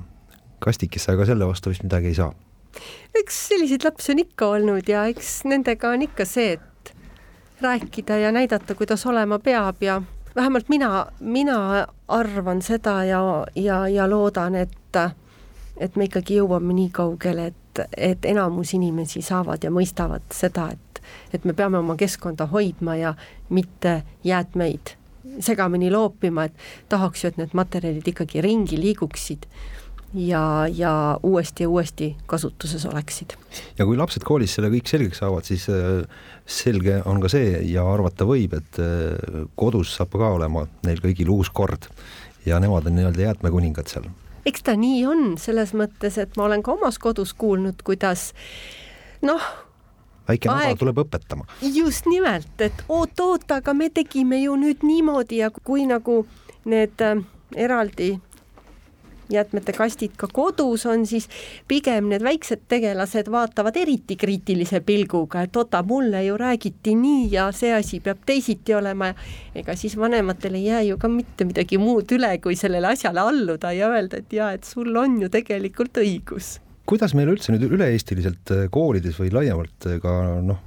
kastikesse, 0.62 1.12
aga 1.12 1.28
selle 1.30 1.48
vastu 1.48 1.74
vist 1.74 1.84
midagi 1.84 2.12
ei 2.14 2.18
saa. 2.18 2.32
eks 3.20 3.48
selliseid 3.48 3.84
lapsi 3.84 4.14
on 4.14 4.24
ikka 4.24 4.48
olnud 4.56 4.90
ja 4.90 5.06
eks 5.12 5.42
nendega 5.50 5.92
on 5.92 6.06
ikka 6.08 6.26
see, 6.26 6.54
et 6.58 6.94
rääkida 7.62 8.18
ja 8.18 8.32
näidata, 8.32 8.76
kuidas 8.76 9.06
olema 9.06 9.40
peab 9.40 9.84
ja 9.84 10.02
vähemalt 10.36 10.70
mina, 10.70 11.06
mina 11.20 11.88
arvan 12.08 12.62
seda 12.62 13.04
ja, 13.04 13.22
ja, 13.56 13.88
ja 13.88 14.10
loodan, 14.10 14.56
et 14.56 14.78
et 15.82 15.96
me 15.96 16.06
ikkagi 16.06 16.38
jõuame 16.38 16.76
nii 16.78 16.90
kaugele, 16.94 17.48
et, 17.52 17.84
et 17.98 18.26
enamus 18.30 18.76
inimesi 18.78 19.24
saavad 19.26 19.64
ja 19.64 19.72
mõistavad 19.74 20.26
seda, 20.36 20.68
et, 20.76 21.02
et 21.34 21.46
me 21.48 21.56
peame 21.58 21.80
oma 21.80 21.96
keskkonda 21.98 22.46
hoidma 22.52 22.96
ja 23.00 23.14
mitte 23.50 24.02
jäätmeid 24.24 24.96
segamini 25.40 25.92
loopima, 25.92 26.46
et 26.46 26.54
tahaks 26.90 27.24
ju, 27.24 27.32
et 27.32 27.40
need 27.40 27.56
materjalid 27.58 28.08
ikkagi 28.08 28.44
ringi 28.44 28.78
liiguksid 28.82 29.48
ja, 30.14 30.68
ja 30.68 31.20
uuesti 31.24 31.64
ja 31.64 31.70
uuesti 31.70 32.16
kasutuses 32.26 32.86
oleksid. 32.86 33.34
ja 33.78 33.86
kui 33.86 33.98
lapsed 33.98 34.24
koolis 34.28 34.56
selle 34.56 34.72
kõik 34.74 34.90
selgeks 34.90 35.22
saavad, 35.24 35.48
siis 35.48 35.68
äh, 35.72 36.04
selge 36.46 37.02
on 37.06 37.22
ka 37.24 37.32
see 37.32 37.62
ja 37.72 37.86
arvata 37.88 38.28
võib, 38.28 38.56
et 38.58 38.82
äh, 38.82 39.46
kodus 39.56 39.96
saab 39.96 40.12
ka 40.18 40.34
olema 40.36 40.66
neil 40.86 41.02
kõigil 41.04 41.32
uus 41.32 41.50
kord 41.50 41.88
ja 42.46 42.60
nemad 42.60 42.88
on 42.90 42.98
nii-öelda 42.98 43.28
jäätmekuningad 43.28 43.92
seal. 43.92 44.10
eks 44.46 44.68
ta 44.68 44.76
nii 44.76 45.04
on, 45.08 45.26
selles 45.42 45.76
mõttes, 45.78 46.18
et 46.22 46.38
ma 46.38 46.50
olen 46.50 46.64
ka 46.64 46.76
omas 46.76 47.00
kodus 47.00 47.34
kuulnud, 47.34 47.84
kuidas 47.88 48.32
noh, 49.22 49.44
väike 50.28 50.52
nada 50.52 50.76
tuleb 50.80 51.04
õpetama. 51.06 51.48
just 51.62 52.10
nimelt, 52.10 52.56
et 52.60 52.84
oot-oot, 52.90 53.48
aga 53.52 53.74
me 53.74 53.90
tegime 53.90 54.42
ju 54.44 54.58
nüüd 54.60 54.84
niimoodi 54.84 55.40
ja 55.44 55.52
kui 55.64 55.88
nagu 55.88 56.26
need 56.66 57.00
äh, 57.02 57.24
eraldi 57.56 58.18
jäätmete 59.34 59.74
kastid 59.76 60.16
ka 60.18 60.28
kodus 60.34 60.86
on, 60.90 61.06
siis 61.10 61.28
pigem 61.68 62.10
need 62.12 62.24
väiksed 62.26 62.66
tegelased 62.72 63.32
vaatavad 63.32 63.78
eriti 63.82 64.18
kriitilise 64.20 64.82
pilguga, 64.86 65.46
et 65.48 65.56
oota, 65.56 65.84
mulle 65.88 66.24
ju 66.26 66.38
räägiti 66.40 66.96
nii 66.96 67.28
ja 67.34 67.50
see 67.56 67.74
asi 67.76 68.00
peab 68.04 68.24
teisiti 68.26 68.76
olema 68.78 69.12
ja 69.12 69.16
ega 69.64 69.76
siis 69.76 69.98
vanematel 69.98 70.58
ei 70.60 70.66
jää 70.66 70.82
ju 70.90 70.98
ka 71.02 71.12
mitte 71.12 71.48
midagi 71.50 71.80
muud 71.82 72.12
üle, 72.16 72.34
kui 72.44 72.56
sellele 72.60 72.94
asjale 72.94 73.24
alluda 73.24 73.72
ja 73.76 73.92
öelda, 73.92 74.22
et 74.22 74.34
jaa, 74.34 74.52
et 74.58 74.68
sul 74.68 74.96
on 74.98 75.22
ju 75.22 75.30
tegelikult 75.32 76.02
õigus. 76.02 76.58
Kuidas 76.86 77.14
meil 77.16 77.30
üldse 77.32 77.54
nüüd 77.54 77.70
üle-eestiliselt 77.70 78.52
koolides 78.74 79.20
või 79.22 79.32
laiemalt 79.32 79.88
ka 80.04 80.18
noh, 80.44 80.60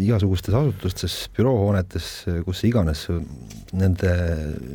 igasugustes 0.00 0.54
asutustes, 0.54 1.16
büroohoonetes, 1.36 2.06
kus 2.44 2.62
iganes 2.66 3.06
nende 3.76 4.12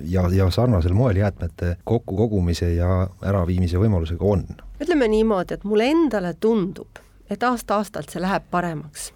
ja, 0.10 0.24
ja 0.34 0.50
sarnasel 0.52 0.96
moel 0.98 1.20
jäätmete 1.22 1.76
kokkukogumise 1.88 2.74
ja 2.74 3.08
äraviimise 3.28 3.82
võimalusega 3.82 4.28
on? 4.36 4.46
ütleme 4.82 5.08
niimoodi, 5.12 5.58
et 5.58 5.66
mulle 5.68 5.90
endale 5.92 6.34
tundub, 6.40 7.02
et 7.30 7.44
aasta-aastalt 7.44 8.10
see 8.10 8.22
läheb 8.24 8.48
paremaks. 8.52 9.12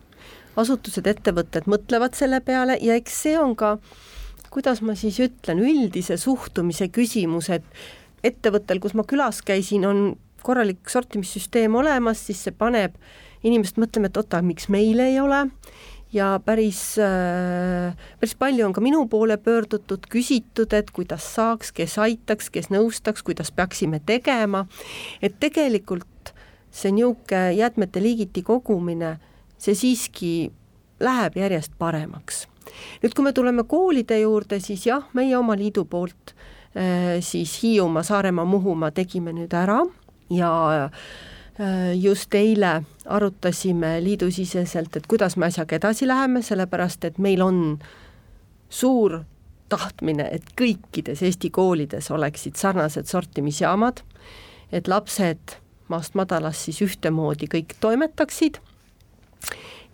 asutused, 0.55 1.07
ettevõtted 1.07 1.65
mõtlevad 1.71 2.15
selle 2.15 2.39
peale 2.41 2.77
ja 2.81 2.95
eks 2.95 3.21
see 3.25 3.39
on 3.39 3.55
ka, 3.55 3.77
kuidas 4.53 4.81
ma 4.81 4.95
siis 4.95 5.17
ütlen, 5.19 5.59
üldise 5.59 6.17
suhtumise 6.17 6.87
küsimus, 6.87 7.49
et 7.49 7.65
ettevõttel, 8.23 8.79
kus 8.79 8.93
ma 8.93 9.03
külas 9.03 9.41
käisin, 9.45 9.85
on 9.85 10.05
korralik 10.45 10.89
sortimissüsteem 10.89 11.75
olemas, 11.75 12.21
siis 12.27 12.43
see 12.45 12.53
paneb 12.55 12.95
inimesed 13.45 13.77
mõtlema, 13.81 14.09
et 14.09 14.17
oota, 14.17 14.41
miks 14.45 14.69
meil 14.73 14.99
ei 15.03 15.19
ole 15.21 15.45
ja 16.15 16.39
päris, 16.45 16.97
äh, 16.99 17.95
päris 18.19 18.35
palju 18.39 18.65
on 18.65 18.73
ka 18.73 18.81
minu 18.81 19.05
poole 19.11 19.37
pöördutud, 19.37 20.07
küsitud, 20.09 20.73
et 20.73 20.91
kuidas 20.91 21.25
saaks, 21.35 21.73
kes 21.75 21.97
aitaks, 21.99 22.49
kes 22.49 22.71
nõustaks, 22.71 23.23
kuidas 23.25 23.51
peaksime 23.51 23.99
tegema, 24.05 24.65
et 25.21 25.39
tegelikult 25.39 26.33
see 26.71 26.91
niisugune 26.91 27.53
jäätmete 27.55 28.03
liigiti 28.03 28.43
kogumine, 28.43 29.17
see 29.57 29.75
siiski 29.75 30.51
läheb 30.99 31.37
järjest 31.39 31.75
paremaks. 31.79 32.47
nüüd, 33.03 33.13
kui 33.13 33.23
me 33.23 33.33
tuleme 33.33 33.63
koolide 33.63 34.19
juurde, 34.19 34.59
siis 34.59 34.87
jah, 34.87 35.05
meie 35.13 35.37
oma 35.37 35.55
liidu 35.55 35.85
poolt 35.85 36.33
äh, 36.75 37.19
siis 37.19 37.59
Hiiumaa, 37.63 38.03
Saaremaa, 38.03 38.45
Muhumaa 38.45 38.91
tegime 38.91 39.33
nüüd 39.35 39.53
ära 39.53 39.83
ja 40.29 40.51
äh, 40.85 41.05
just 41.95 42.33
eile 42.35 42.81
arutasime 43.05 44.03
liidusiseselt, 44.03 44.97
et 44.97 45.07
kuidas 45.07 45.37
me 45.37 45.47
asjaga 45.47 45.77
edasi 45.77 46.07
läheme, 46.07 46.41
sellepärast 46.43 47.05
et 47.07 47.17
meil 47.17 47.41
on 47.41 47.61
suur 48.69 49.21
tahtmine, 49.71 50.27
et 50.35 50.51
kõikides 50.59 51.23
Eesti 51.23 51.49
koolides 51.49 52.11
oleksid 52.11 52.59
sarnased 52.59 53.07
sortimisjaamad, 53.07 54.01
et 54.71 54.89
lapsed 54.91 55.55
maast 55.87 56.17
madalast 56.17 56.67
siis 56.67 56.81
ühtemoodi 56.83 57.47
kõik 57.49 57.75
toimetaksid 57.79 58.59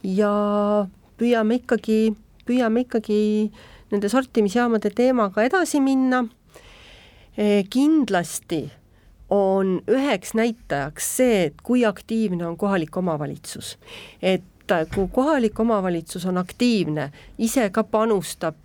ja 0.07 0.31
püüame 1.19 1.59
ikkagi, 1.61 2.15
püüame 2.47 2.85
ikkagi 2.87 3.21
nende 3.91 4.09
sortimisjaamade 4.09 4.93
teemaga 4.95 5.43
edasi 5.43 5.81
minna. 5.83 6.25
kindlasti 7.69 8.65
on 9.31 9.77
üheks 9.87 10.33
näitajaks 10.35 11.11
see, 11.17 11.43
et 11.45 11.61
kui 11.63 11.85
aktiivne 11.85 12.47
on 12.47 12.57
kohalik 12.57 12.97
omavalitsus. 12.97 13.77
et 14.21 14.43
kui 14.95 15.07
kohalik 15.11 15.59
omavalitsus 15.59 16.25
on 16.25 16.37
aktiivne, 16.37 17.11
ise 17.37 17.69
ka 17.69 17.83
panustab 17.83 18.55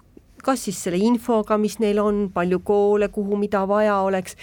kas 0.46 0.64
siis 0.64 0.79
selle 0.85 0.98
infoga, 1.02 1.59
mis 1.59 1.81
neil 1.83 1.98
on, 1.98 2.26
palju 2.35 2.61
koole, 2.66 3.09
kuhu 3.11 3.38
mida 3.40 3.64
vaja 3.68 3.98
oleks 4.07 4.37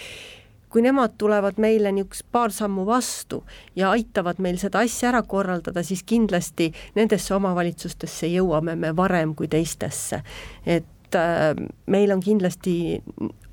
kui 0.74 0.82
nemad 0.82 1.12
tulevad 1.18 1.60
meile 1.62 1.92
niisugust 1.94 2.26
paar 2.34 2.50
sammu 2.50 2.82
vastu 2.88 3.44
ja 3.78 3.92
aitavad 3.94 4.40
meil 4.42 4.56
seda 4.58 4.80
asja 4.82 5.12
ära 5.12 5.20
korraldada, 5.22 5.84
siis 5.86 6.02
kindlasti 6.02 6.72
nendesse 6.96 7.30
omavalitsustesse 7.36 8.26
jõuame 8.32 8.74
me 8.74 8.90
varem 8.96 9.36
kui 9.38 9.46
teistesse. 9.48 10.18
et 10.66 11.14
äh, 11.14 11.54
meil 11.86 12.12
on 12.12 12.20
kindlasti 12.20 12.74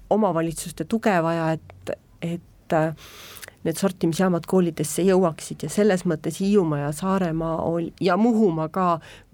omavalitsuste 0.09 0.89
tuge 0.89 1.13
vaja, 1.23 1.51
et, 1.51 1.93
et 2.21 2.50
äh, 2.73 2.93
need 3.65 3.77
sortimisjaamad 3.77 4.47
koolidesse 4.49 5.03
jõuaksid 5.05 5.65
ja 5.65 5.69
selles 5.69 6.03
mõttes 6.09 6.39
Hiiumaa 6.41 6.79
ja 6.85 6.91
Saaremaa 6.95 7.59
ol- 7.67 7.91
ja 8.01 8.17
Muhumaa 8.17 8.69
ka 8.73 8.85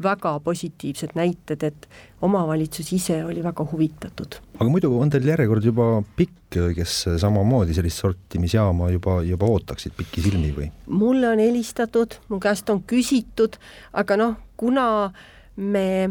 väga 0.04 0.34
positiivsed 0.44 1.16
näited, 1.16 1.64
et 1.64 1.88
omavalitsus 2.22 2.92
ise 2.94 3.22
oli 3.26 3.44
väga 3.44 3.68
huvitatud. 3.72 4.40
aga 4.60 4.70
muidu 4.70 4.92
on 5.00 5.10
teil 5.10 5.28
järjekord 5.28 5.64
juba 5.64 6.04
pikk, 6.16 6.60
kes 6.76 7.06
samamoodi 7.22 7.74
sellist 7.74 8.04
sortimisjaama 8.04 8.90
juba, 8.92 9.22
juba 9.24 9.46
ootaksid 9.46 9.96
pikisilmi 9.98 10.54
või? 10.56 10.70
mulle 10.88 11.30
on 11.30 11.40
helistatud, 11.40 12.20
mu 12.30 12.40
käest 12.40 12.70
on 12.70 12.84
küsitud, 12.84 13.56
aga 13.94 14.18
noh, 14.18 14.36
kuna 14.58 15.14
me 15.56 16.10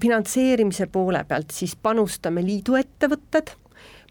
finantseerimise 0.00 0.86
poole 0.86 1.24
pealt 1.28 1.50
siis 1.54 1.76
panustame 1.76 2.42
liidu 2.42 2.74
ettevõtted 2.78 3.54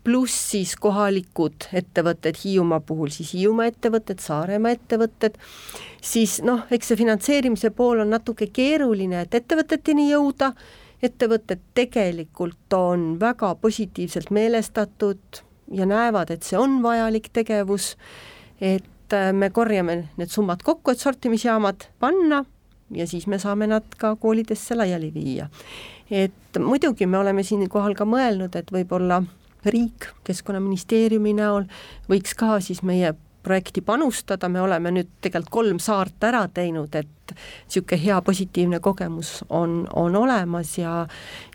pluss 0.03 0.35
siis 0.51 0.75
kohalikud 0.79 1.69
ettevõtted, 1.75 2.37
Hiiumaa 2.43 2.79
puhul 2.79 3.11
siis 3.13 3.33
Hiiumaa 3.35 3.69
ettevõtted, 3.69 4.21
Saaremaa 4.23 4.75
ettevõtted, 4.77 5.37
siis 6.01 6.39
noh, 6.45 6.63
eks 6.71 6.91
see 6.91 6.99
finantseerimise 7.01 7.71
pool 7.75 8.03
on 8.05 8.13
natuke 8.15 8.49
keeruline, 8.53 9.25
et 9.25 9.39
ettevõteteni 9.41 10.09
jõuda, 10.11 10.53
ettevõtted 11.03 11.61
tegelikult 11.77 12.75
on 12.75 13.11
väga 13.19 13.53
positiivselt 13.61 14.31
meelestatud 14.35 15.43
ja 15.71 15.87
näevad, 15.87 16.31
et 16.33 16.47
see 16.47 16.59
on 16.59 16.79
vajalik 16.83 17.29
tegevus, 17.33 17.93
et 18.59 19.15
äh, 19.15 19.31
me 19.33 19.51
korjame 19.53 20.01
need 20.17 20.31
summad 20.31 20.63
kokku, 20.65 20.91
et 20.91 21.03
sortimisjaamad 21.03 21.89
panna 21.99 22.43
ja 22.95 23.07
siis 23.07 23.27
me 23.27 23.39
saame 23.39 23.67
nad 23.69 23.85
ka 23.97 24.15
koolidesse 24.15 24.75
laiali 24.75 25.13
viia. 25.13 25.49
et 26.11 26.57
muidugi 26.59 27.05
me 27.05 27.17
oleme 27.17 27.43
siinkohal 27.43 27.93
ka 27.93 28.05
mõelnud, 28.05 28.55
et 28.55 28.71
võib-olla 28.73 29.21
riik 29.65 30.09
Keskkonnaministeeriumi 30.23 31.33
näol 31.33 31.65
võiks 32.09 32.35
ka 32.37 32.59
siis 32.63 32.83
meie 32.83 33.13
projekti 33.43 33.81
panustada, 33.81 34.49
me 34.49 34.61
oleme 34.61 34.91
nüüd 34.91 35.09
tegelikult 35.23 35.53
kolm 35.53 35.79
saart 35.79 36.23
ära 36.27 36.43
teinud, 36.53 36.95
et 36.95 37.33
niisugune 37.33 38.01
hea 38.01 38.17
positiivne 38.25 38.79
kogemus 38.83 39.39
on, 39.49 39.85
on 39.95 40.15
olemas 40.15 40.77
ja 40.77 41.05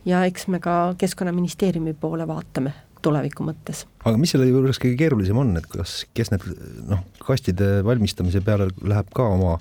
ja 0.07 0.25
eks 0.25 0.49
me 0.49 0.61
ka 0.65 0.95
Keskkonnaministeeriumi 0.99 1.95
poole 2.01 2.27
vaatame 2.29 2.73
tuleviku 3.05 3.45
mõttes. 3.45 3.85
aga 4.05 4.17
mis 4.21 4.33
selle 4.35 4.49
juures 4.49 4.81
kõige 4.81 4.97
keerulisem 5.05 5.39
on, 5.41 5.57
et 5.61 5.69
kas, 5.71 6.03
kes 6.17 6.33
need 6.33 6.49
noh, 6.89 7.05
kastide 7.25 7.77
valmistamise 7.85 8.41
peale 8.45 8.71
läheb 8.83 9.13
ka 9.15 9.29
oma 9.37 9.59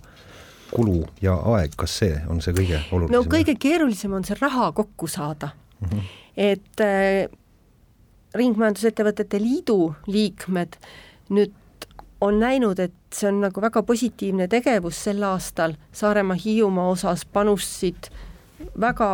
kulu 0.74 1.04
ja 1.22 1.36
aeg, 1.56 1.76
kas 1.78 2.00
see 2.02 2.18
on 2.32 2.42
see 2.42 2.56
kõige 2.56 2.80
olulisem? 2.92 3.18
no 3.18 3.24
kõige 3.30 3.58
keerulisem 3.60 4.16
on 4.16 4.28
see 4.28 4.40
raha 4.40 4.72
kokku 4.72 5.12
saada 5.12 5.52
mm. 5.54 5.88
-hmm. 5.90 6.12
et 6.50 6.86
Ringmajandusettevõtete 8.34 9.40
Liidu 9.42 9.94
liikmed 10.08 10.78
nüüd 11.30 11.54
on 12.24 12.40
näinud, 12.40 12.80
et 12.80 12.94
see 13.14 13.28
on 13.30 13.42
nagu 13.44 13.62
väga 13.62 13.84
positiivne 13.84 14.48
tegevus 14.52 15.02
sel 15.08 15.24
aastal, 15.28 15.76
Saaremaa, 15.92 16.38
Hiiumaa 16.40 16.88
osas 16.94 17.26
panustasid 17.26 18.10
väga 18.80 19.10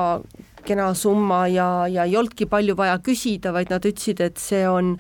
kena 0.66 0.94
summa 0.94 1.48
ja, 1.48 1.88
ja 1.88 2.06
ei 2.06 2.18
olnudki 2.18 2.46
palju 2.46 2.76
vaja 2.78 3.00
küsida, 3.04 3.54
vaid 3.56 3.74
nad 3.74 3.86
ütlesid, 3.86 4.22
et 4.22 4.38
see 4.38 4.62
on, 4.70 4.98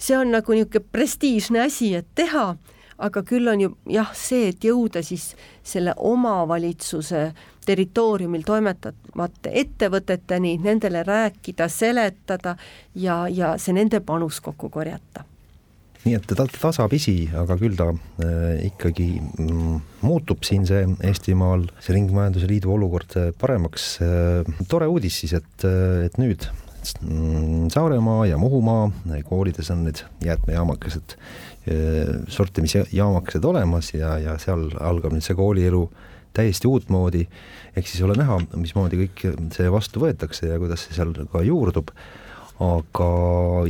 see 0.00 0.16
on 0.16 0.32
nagu 0.32 0.56
niisugune 0.56 0.86
prestiižne 0.92 1.64
asi, 1.66 1.92
et 1.98 2.08
teha, 2.16 2.54
aga 3.00 3.22
küll 3.26 3.52
on 3.52 3.66
ju 3.66 3.74
jah, 3.92 4.14
see, 4.16 4.50
et 4.54 4.64
jõuda 4.64 5.04
siis 5.04 5.34
selle 5.66 5.94
omavalitsuse 5.96 7.30
territooriumil 7.66 8.42
toimetavate 8.46 9.52
ettevõteteni, 9.62 10.56
nendele 10.62 11.02
rääkida, 11.06 11.68
seletada 11.68 12.56
ja, 12.94 13.26
ja 13.28 13.56
see 13.58 13.76
nende 13.76 14.00
panus 14.00 14.40
kokku 14.40 14.70
korjata 14.72 15.24
nii 16.00 16.16
et 16.16 16.24
ta 16.28 16.46
tasapisi, 16.48 17.14
aga 17.36 17.56
küll 17.60 17.76
ta 17.76 17.90
äh, 17.92 18.62
ikkagi 18.70 19.08
mm, 19.20 19.76
muutub 20.06 20.46
siin 20.46 20.64
see 20.68 20.86
Eestimaal, 21.04 21.66
see 21.82 21.96
Ringmajanduse 21.96 22.48
Liidu 22.48 22.72
olukord 22.72 23.16
äh, 23.20 23.30
paremaks 23.36 23.92
äh,. 24.04 24.64
tore 24.68 24.88
uudis 24.88 25.20
siis, 25.20 25.36
et, 25.36 25.66
äh, 25.68 26.06
et 26.08 26.16
nüüd 26.20 26.46
mm, 27.04 27.68
Saaremaa 27.74 28.24
ja 28.30 28.40
Muhumaa 28.40 28.88
koolides 29.28 29.68
on 29.74 29.84
need 29.88 30.00
jäätmejaamakesed, 30.24 31.16
äh, 31.68 32.14
sortimisjaamakesed 32.32 33.44
olemas 33.44 33.92
ja, 33.92 34.16
ja 34.22 34.38
seal 34.40 34.70
algab 34.80 35.12
nüüd 35.16 35.26
see 35.26 35.36
koolielu 35.36 35.84
täiesti 36.36 36.68
uutmoodi, 36.70 37.26
ehk 37.76 37.86
siis 37.88 38.02
ole 38.06 38.16
näha, 38.18 38.40
mismoodi 38.54 39.04
kõik 39.04 39.24
see 39.54 39.70
vastu 39.72 40.02
võetakse 40.02 40.50
ja 40.50 40.58
kuidas 40.62 40.86
see 40.86 40.96
seal 40.96 41.12
ka 41.32 41.42
juurdub, 41.46 41.92
aga 42.60 43.08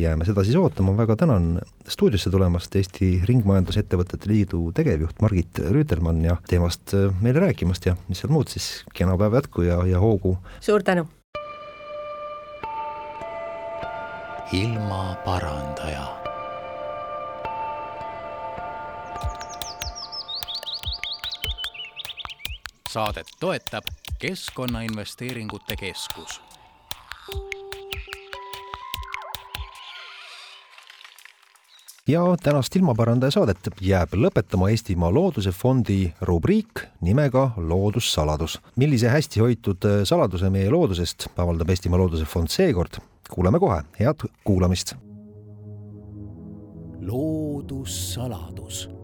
jääme 0.00 0.26
seda 0.26 0.44
siis 0.46 0.58
ootama, 0.58 0.96
väga 0.98 1.16
tänan 1.20 1.52
stuudiosse 1.88 2.32
tulemast 2.34 2.74
Eesti 2.76 3.12
Ringmajandusettevõtete 3.28 4.30
Liidu 4.30 4.64
tegevjuht 4.74 5.22
Margit 5.22 5.62
Rüütelmann 5.70 6.26
ja 6.26 6.36
teemast 6.50 6.96
meile 7.22 7.46
rääkimast 7.46 7.86
ja 7.86 7.96
mis 8.08 8.22
seal 8.22 8.34
muud 8.34 8.50
siis, 8.52 8.82
kena 8.94 9.16
päeva 9.20 9.42
jätku 9.42 9.66
ja, 9.68 9.80
ja 9.86 10.02
hoogu! 10.02 10.36
suur 10.60 10.82
tänu! 10.82 11.06
ilmaparandaja 14.50 16.19
saadet 22.90 23.26
toetab 23.40 23.84
Keskkonnainvesteeringute 24.18 25.76
Keskus. 25.76 26.40
ja 32.06 32.20
tänast 32.42 32.76
ilmaparandaja 32.76 33.30
saadet 33.30 33.58
jääb 33.80 34.14
lõpetama 34.14 34.70
Eestimaa 34.70 35.14
Looduse 35.14 35.50
Fondi 35.50 36.12
rubriik 36.20 36.80
nimega 37.00 37.50
Loodussaladus. 37.56 38.60
millise 38.76 39.08
hästi 39.08 39.40
hoitud 39.40 39.78
saladuse 40.04 40.50
meie 40.50 40.70
loodusest 40.70 41.26
avaldab 41.36 41.70
Eestimaa 41.70 41.98
Looduse 41.98 42.24
Fond 42.24 42.48
seekord, 42.48 42.98
kuuleme 43.30 43.58
kohe, 43.58 43.82
head 44.00 44.26
kuulamist. 44.44 44.94
loodussaladus 47.00 48.99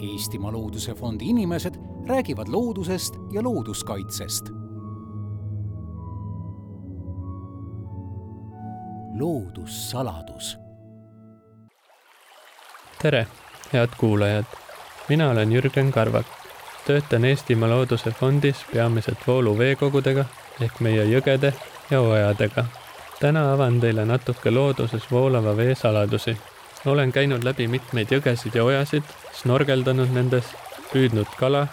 Eestimaa 0.00 0.52
Looduse 0.52 0.94
Fondi 0.94 1.24
inimesed 1.28 1.74
räägivad 2.08 2.48
loodusest 2.48 3.14
ja 3.32 3.42
looduskaitsest. 3.42 4.44
loodussaladus. 9.18 10.58
tere, 13.02 13.26
head 13.72 13.88
kuulajad. 13.98 14.44
mina 15.08 15.30
olen 15.30 15.52
Jürgen 15.52 15.92
Karvak. 15.92 16.26
töötan 16.86 17.24
Eestimaa 17.24 17.68
Looduse 17.68 18.10
Fondis 18.10 18.56
peamiselt 18.72 19.18
vooluveekogudega 19.26 20.24
ehk 20.60 20.80
meie 20.80 21.04
jõgede 21.04 21.52
ja 21.90 22.00
ojadega. 22.00 22.64
täna 23.20 23.52
avan 23.52 23.80
teile 23.80 24.04
natuke 24.04 24.50
looduses 24.50 25.10
voolava 25.10 25.56
vee 25.56 25.74
saladusi 25.74 26.36
olen 26.86 27.12
käinud 27.12 27.44
läbi 27.44 27.68
mitmeid 27.68 28.12
jõgesid 28.12 28.54
ja 28.56 28.64
ojasid, 28.64 29.04
snorgeldanud 29.42 30.12
nendes, 30.14 30.44
püüdnud 30.92 31.28
kala 31.38 31.66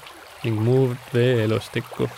ning 0.44 0.60
muud 0.62 0.98
veeelustikku, 1.14 2.10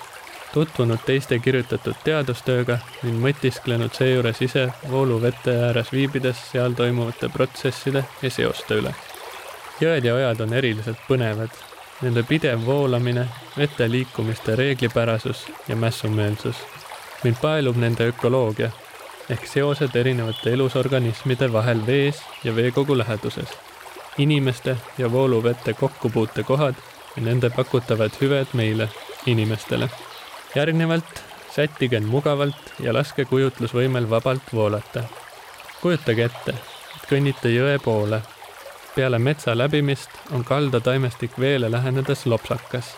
tutvunud 0.53 1.03
teiste 1.05 1.39
kirjutatud 1.39 2.01
teadustööga 2.03 2.79
ning 3.03 3.21
mõtisklenud 3.23 3.93
seejuures 3.95 4.41
ise 4.41 4.65
vooluvete 4.89 5.55
ääres 5.69 5.93
viibides 5.93 6.41
seal 6.51 6.73
toimuvate 6.77 7.29
protsesside 7.29 8.03
ja 8.21 8.31
seoste 8.31 8.81
üle. 8.81 8.95
jõed 9.81 10.05
ja 10.05 10.15
ojad 10.15 10.41
on 10.41 10.53
eriliselt 10.53 10.99
põnevad, 11.07 11.53
nende 12.01 12.23
pidev 12.23 12.65
voolamine, 12.65 13.27
vete 13.57 13.91
liikumiste 13.91 14.55
reeglipärasus 14.55 15.45
ja 15.67 15.75
mässumeelsus. 15.75 16.55
mind 17.23 17.35
paelub 17.41 17.75
nende 17.77 18.07
ökoloogia 18.07 18.71
ehk 19.29 19.47
seosed 19.47 19.95
erinevate 19.95 20.53
elusorganismide 20.53 21.51
vahel 21.53 21.85
vees 21.87 22.21
ja 22.43 22.55
veekogu 22.55 22.97
läheduses, 22.97 23.49
inimeste 24.17 24.77
ja 24.97 25.11
vooluvete 25.11 25.73
kokkupuutekohad 25.73 26.75
ja 27.15 27.21
nende 27.21 27.49
pakutavad 27.49 28.11
hüved 28.21 28.53
meile, 28.53 28.89
inimestele. 29.25 29.89
järgnevalt 30.55 31.23
sättige 31.55 31.97
end 31.97 32.07
mugavalt 32.07 32.73
ja 32.79 32.93
laske 32.93 33.25
kujutlusvõimel 33.25 34.09
vabalt 34.09 34.53
voolata. 34.53 35.03
kujutage 35.81 36.23
ette, 36.23 36.53
et 36.95 37.07
kõnnite 37.11 37.49
jõe 37.49 37.79
poole. 37.83 38.21
peale 38.95 39.19
metsa 39.19 39.57
läbimist 39.57 40.09
on 40.31 40.43
kaldataimestik 40.43 41.39
veele 41.39 41.71
lähenedes 41.71 42.25
lopsakas. 42.25 42.95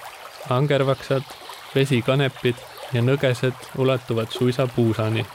angervaksad, 0.50 1.24
vesikanepid 1.76 2.56
ja 2.94 3.02
nõgesed 3.02 3.78
ulatuvad 3.78 4.32
suisa 4.32 4.68
puusani. 4.68 5.26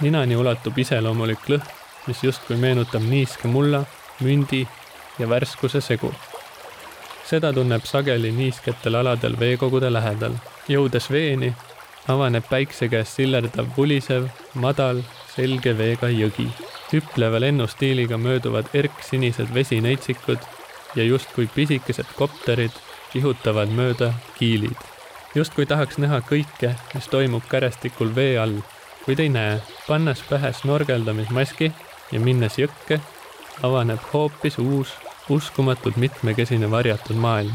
Ninani 0.00 0.36
ulatub 0.36 0.78
iseloomulik 0.78 1.48
lõhn, 1.48 1.66
mis 2.06 2.22
justkui 2.24 2.56
meenutab 2.56 3.02
niiske 3.02 3.48
mulla, 3.48 3.84
mündi 4.20 4.66
ja 5.18 5.28
värskuse 5.28 5.80
segu. 5.80 6.12
seda 7.24 7.52
tunneb 7.52 7.84
sageli 7.88 8.32
niisketel 8.32 8.94
aladel 8.94 9.38
veekogude 9.40 9.92
lähedal. 9.92 10.34
jõudes 10.68 11.10
veeni, 11.10 11.54
avaneb 12.08 12.44
päikse 12.50 12.88
käes 12.88 13.14
sillerdav 13.16 13.66
vulisev, 13.76 14.28
madal, 14.54 15.02
selge 15.36 15.78
veega 15.78 16.08
jõgi. 16.08 16.48
hüpleva 16.92 17.40
lennustiiliga 17.40 18.16
mööduvad 18.16 18.66
erksinised 18.74 19.54
vesineitsikud 19.54 20.38
ja 20.94 21.04
justkui 21.04 21.48
pisikesed 21.54 22.06
kopterid 22.16 22.72
kihutavad 23.12 23.68
mööda 23.68 24.12
kiilid. 24.38 24.78
justkui 25.34 25.66
tahaks 25.66 25.98
näha 25.98 26.20
kõike, 26.20 26.74
mis 26.94 27.08
toimub 27.08 27.42
kärestikul 27.48 28.14
vee 28.14 28.38
all, 28.38 28.60
kuid 29.04 29.18
ei 29.18 29.28
näe. 29.28 29.60
pannes 29.86 30.22
pähe 30.28 30.52
snorgeldamismaski 30.52 31.72
ja 32.12 32.20
minnes 32.20 32.56
jõkke, 32.58 33.00
avaneb 33.62 34.00
hoopis 34.12 34.58
uus, 34.58 34.94
uskumatult 35.28 35.96
mitmekesine 35.96 36.70
varjatud 36.70 37.16
maailm. 37.16 37.52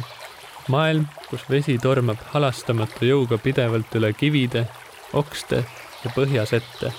maailm, 0.68 1.06
kus 1.30 1.50
vesi 1.50 1.78
tormab 1.78 2.22
halastamatu 2.34 3.06
jõuga 3.06 3.38
pidevalt 3.38 3.95
üle 3.95 4.14
kivide, 4.14 4.68
okste 5.14 5.64
ja 6.04 6.12
põhjas 6.16 6.54
ette. 6.54 6.93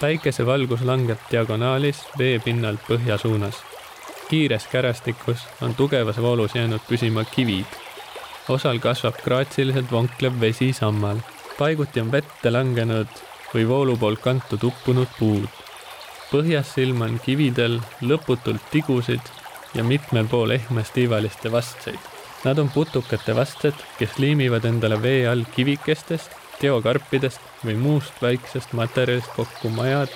päikesevalgus 0.00 0.80
langeb 0.80 1.18
diagonaalis 1.30 2.04
veepinnalt 2.18 2.80
põhja 2.88 3.18
suunas. 3.18 3.62
kiires 4.28 4.66
kärestikus 4.72 5.46
on 5.60 5.74
tugevas 5.74 6.16
voolus 6.16 6.54
jäänud 6.54 6.80
püsima 6.88 7.24
kivid. 7.24 7.66
osal 8.48 8.78
kasvab 8.78 9.20
graatsiliselt 9.24 9.92
vonklev 9.92 10.40
vesi 10.40 10.72
sammal. 10.72 11.18
paiguti 11.58 12.00
on 12.00 12.12
vette 12.12 12.50
langenud 12.50 13.29
või 13.54 13.66
voolu 13.68 13.96
poolt 13.96 14.22
kantud 14.24 14.64
uppunud 14.70 15.18
puud 15.18 15.48
põhjas 16.30 16.76
silman 16.76 17.18
kividel 17.24 17.80
lõputult 18.06 18.62
tigusid 18.70 19.30
ja 19.74 19.82
mitmel 19.86 20.28
pool 20.30 20.54
ehmestiivaliste 20.54 21.50
vastseid. 21.52 21.98
Nad 22.44 22.58
on 22.62 22.70
putukate 22.72 23.34
vastsed, 23.36 23.74
kes 23.98 24.16
liimivad 24.22 24.64
endale 24.64 24.96
vee 25.02 25.26
all 25.28 25.42
kivikestest, 25.54 26.30
teokarpidest 26.60 27.64
või 27.66 27.76
muust 27.76 28.22
väiksest 28.22 28.72
materjalist 28.78 29.34
kokku 29.36 29.72
majad, 29.74 30.14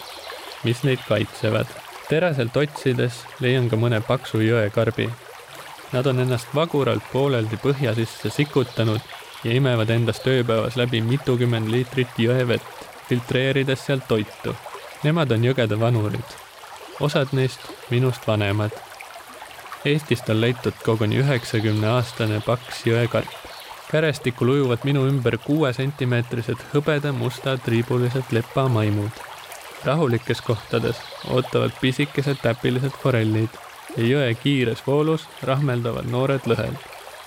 mis 0.65 0.85
neid 0.85 1.03
kaitsevad. 1.09 1.67
teraselt 2.09 2.57
otsides 2.57 3.23
leian 3.41 3.69
ka 3.69 3.77
mõne 3.77 4.01
paksu 4.05 4.39
jõekarbi. 4.45 5.09
Nad 5.93 6.07
on 6.07 6.21
ennast 6.21 6.55
vaguralt 6.55 7.03
pooleldi 7.13 7.57
põhja 7.57 7.95
sisse 7.95 8.31
sikutanud 8.31 9.01
ja 9.45 9.53
imevad 9.53 9.91
endast 9.91 10.27
ööpäevas 10.27 10.77
läbi 10.77 11.01
mitukümmend 11.01 11.69
liitrit 11.69 12.19
jõevett, 12.19 12.84
filtreerides 13.09 13.87
sealt 13.87 14.09
toitu 14.09 14.55
Nemad 15.05 15.35
on 15.35 15.43
jõgede 15.45 15.77
vanurid, 15.77 16.31
osad 17.05 17.35
neist 17.37 17.61
minust 17.93 18.25
vanemad. 18.25 18.73
Eestist 19.85 20.31
on 20.33 20.39
leitud 20.41 20.79
koguni 20.85 21.19
üheksakümne 21.21 21.91
aastane 21.93 22.39
paks 22.47 22.87
jõekarp. 22.89 23.29
kärestikul 23.91 24.49
ujuvad 24.55 24.87
minu 24.89 25.03
ümber 25.07 25.37
kuuesentimeetrised 25.45 26.63
hõbeda-mustad 26.73 27.61
triibulised 27.67 28.33
lepamaimud. 28.33 29.21
rahulikes 29.85 30.41
kohtades 30.41 30.97
ootavad 31.29 31.77
pisikesed 31.81 32.41
täpilised 32.43 32.97
forellid 33.03 33.61
ja 33.97 34.05
jõe 34.05 34.35
kiires 34.35 34.87
voolus 34.87 35.29
rahmeldavad 35.43 36.09
noored 36.17 36.49
lõhed. 36.49 36.79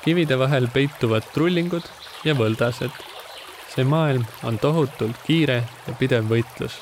kivide 0.01 0.39
vahel 0.39 0.67
peituvad 0.67 1.29
trullingud 1.33 1.85
ja 2.23 2.33
võldased. 2.33 2.91
See 3.77 3.85
maailm 3.85 4.25
on 4.43 4.59
tohutult 4.59 5.23
kiire 5.29 5.61
ja 5.87 5.93
pidev 5.99 6.25
võitlus 6.33 6.81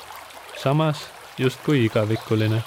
samas 0.56 1.10
justkui 1.38 1.84
igavikuline. 1.84 2.62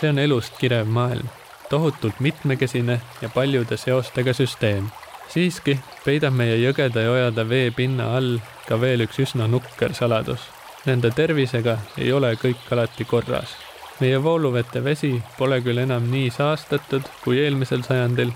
see 0.00 0.08
on 0.10 0.18
elust 0.18 0.56
kirev 0.58 0.86
maailm, 0.86 1.28
tohutult 1.70 2.20
mitmekesine 2.20 3.00
ja 3.20 3.28
paljude 3.28 3.76
seostega 3.76 4.32
süsteem. 4.32 4.88
siiski 5.28 5.78
peidab 6.04 6.34
meie 6.34 6.56
jõgede 6.56 7.02
ja 7.02 7.10
ojade 7.10 7.48
veepinna 7.48 8.16
all 8.16 8.38
ka 8.68 8.80
veel 8.80 9.00
üks 9.06 9.18
üsna 9.18 9.46
nukker 9.48 9.94
saladus. 9.94 10.40
Nende 10.86 11.10
tervisega 11.10 11.78
ei 11.98 12.12
ole 12.12 12.34
kõik 12.34 12.72
alati 12.72 13.04
korras. 13.04 13.56
meie 14.00 14.22
vooluvete 14.22 14.84
vesi 14.84 15.22
pole 15.38 15.60
küll 15.60 15.78
enam 15.78 16.10
nii 16.10 16.30
saastatud 16.30 17.02
kui 17.24 17.38
eelmisel 17.38 17.82
sajandil, 17.82 18.32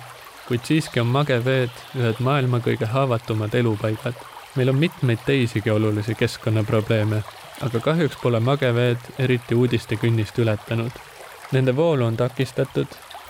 kuid 0.49 0.61
siiski 0.65 1.01
on 1.01 1.07
mageveed 1.07 1.71
ühed 1.97 2.21
maailma 2.21 2.59
kõige 2.59 2.87
haavatumad 2.87 3.55
elupaigad. 3.55 4.15
Meil 4.59 4.75
on 4.75 4.81
mitmeid 4.83 5.23
teisigi 5.27 5.71
olulisi 5.71 6.15
keskkonnaprobleeme 6.19 7.23
aga 7.67 7.81
kahjuks 7.83 8.17
pole 8.23 8.41
mageveed 8.41 9.11
eriti 9.19 9.55
uudistekünnist 9.55 10.39
ületanud. 10.39 10.91
Nende 11.53 11.77
voolu 11.77 12.05
on 12.05 12.17
takistatud, 12.17 12.87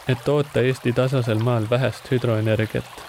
et 0.09 0.25
toota 0.25 0.61
Eesti 0.61 0.93
tasasel 0.93 1.41
maal 1.45 1.69
vähest 1.71 2.11
hüdroenergiat. 2.11 3.05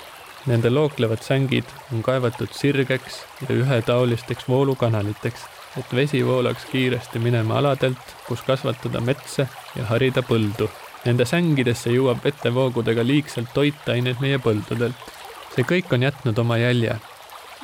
Nende 0.48 0.70
looklevad 0.70 1.24
sängid 1.24 1.68
on 1.94 2.04
kaevatud 2.04 2.54
sirgeks 2.56 3.24
ja 3.42 3.56
ühetaolisteks 3.56 4.48
voolukanaliteks, 4.48 5.44
et 5.80 5.96
vesi 5.96 6.26
voolaks 6.26 6.66
kiiresti 6.72 7.20
minema 7.20 7.60
aladelt, 7.60 8.16
kus 8.28 8.42
kasvatada 8.48 9.02
metsa 9.02 9.48
ja 9.76 9.86
harida 9.92 10.24
põldu. 10.24 10.70
Nende 11.06 11.26
sängidesse 11.26 11.92
jõuab 11.92 12.24
vetevoogudega 12.24 13.04
liigselt 13.04 13.54
toitaineid 13.54 14.24
meie 14.24 14.40
põldudelt. 14.40 15.08
see 15.56 15.64
kõik 15.64 15.94
on 15.94 16.04
jätnud 16.04 16.38
oma 16.40 16.58
jälje 16.58 17.00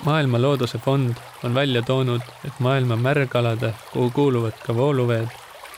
maailma 0.04 0.42
Looduse 0.42 0.78
Fond 0.78 1.16
on 1.44 1.54
välja 1.54 1.82
toonud, 1.82 2.22
et 2.46 2.60
maailma 2.60 2.96
märgalade, 2.96 3.74
kuhu 3.94 4.10
kuuluvad 4.10 4.54
ka 4.66 4.76
vooluveed, 4.76 5.28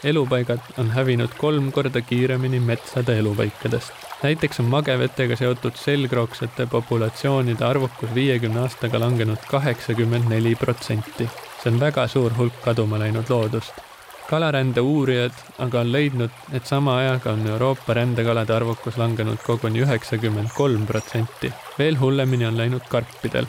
elupaigad 0.03 0.59
on 0.77 0.91
hävinud 0.91 1.29
kolm 1.37 1.71
korda 1.71 2.01
kiiremini 2.01 2.59
metsade 2.59 3.19
elupaikadest. 3.19 3.91
näiteks 4.23 4.59
on 4.59 4.65
magevetega 4.65 5.35
seotud 5.35 5.75
selgroogsete 5.75 6.65
populatsioonide 6.65 7.65
arvukus 7.65 8.13
viiekümne 8.15 8.59
aastaga 8.59 8.99
langenud 8.99 9.37
kaheksakümmend 9.47 10.29
neli 10.29 10.55
protsenti. 10.55 11.29
see 11.63 11.71
on 11.71 11.79
väga 11.79 12.07
suur 12.07 12.37
hulk 12.37 12.61
kaduma 12.61 12.99
läinud 12.99 13.29
loodust. 13.29 13.73
kalarände 14.29 14.81
uurijad 14.81 15.33
aga 15.57 15.79
on 15.79 15.91
leidnud, 15.91 16.29
et 16.51 16.65
sama 16.65 16.97
ajaga 16.97 17.31
on 17.31 17.47
Euroopa 17.47 17.93
rändekalade 17.93 18.53
arvukus 18.53 18.97
langenud 18.97 19.37
koguni 19.45 19.81
üheksakümmend 19.81 20.49
kolm 20.53 20.85
protsenti. 20.87 21.53
veel 21.79 21.99
hullemini 21.99 22.45
on 22.45 22.57
läinud 22.57 22.85
karpidel 22.89 23.45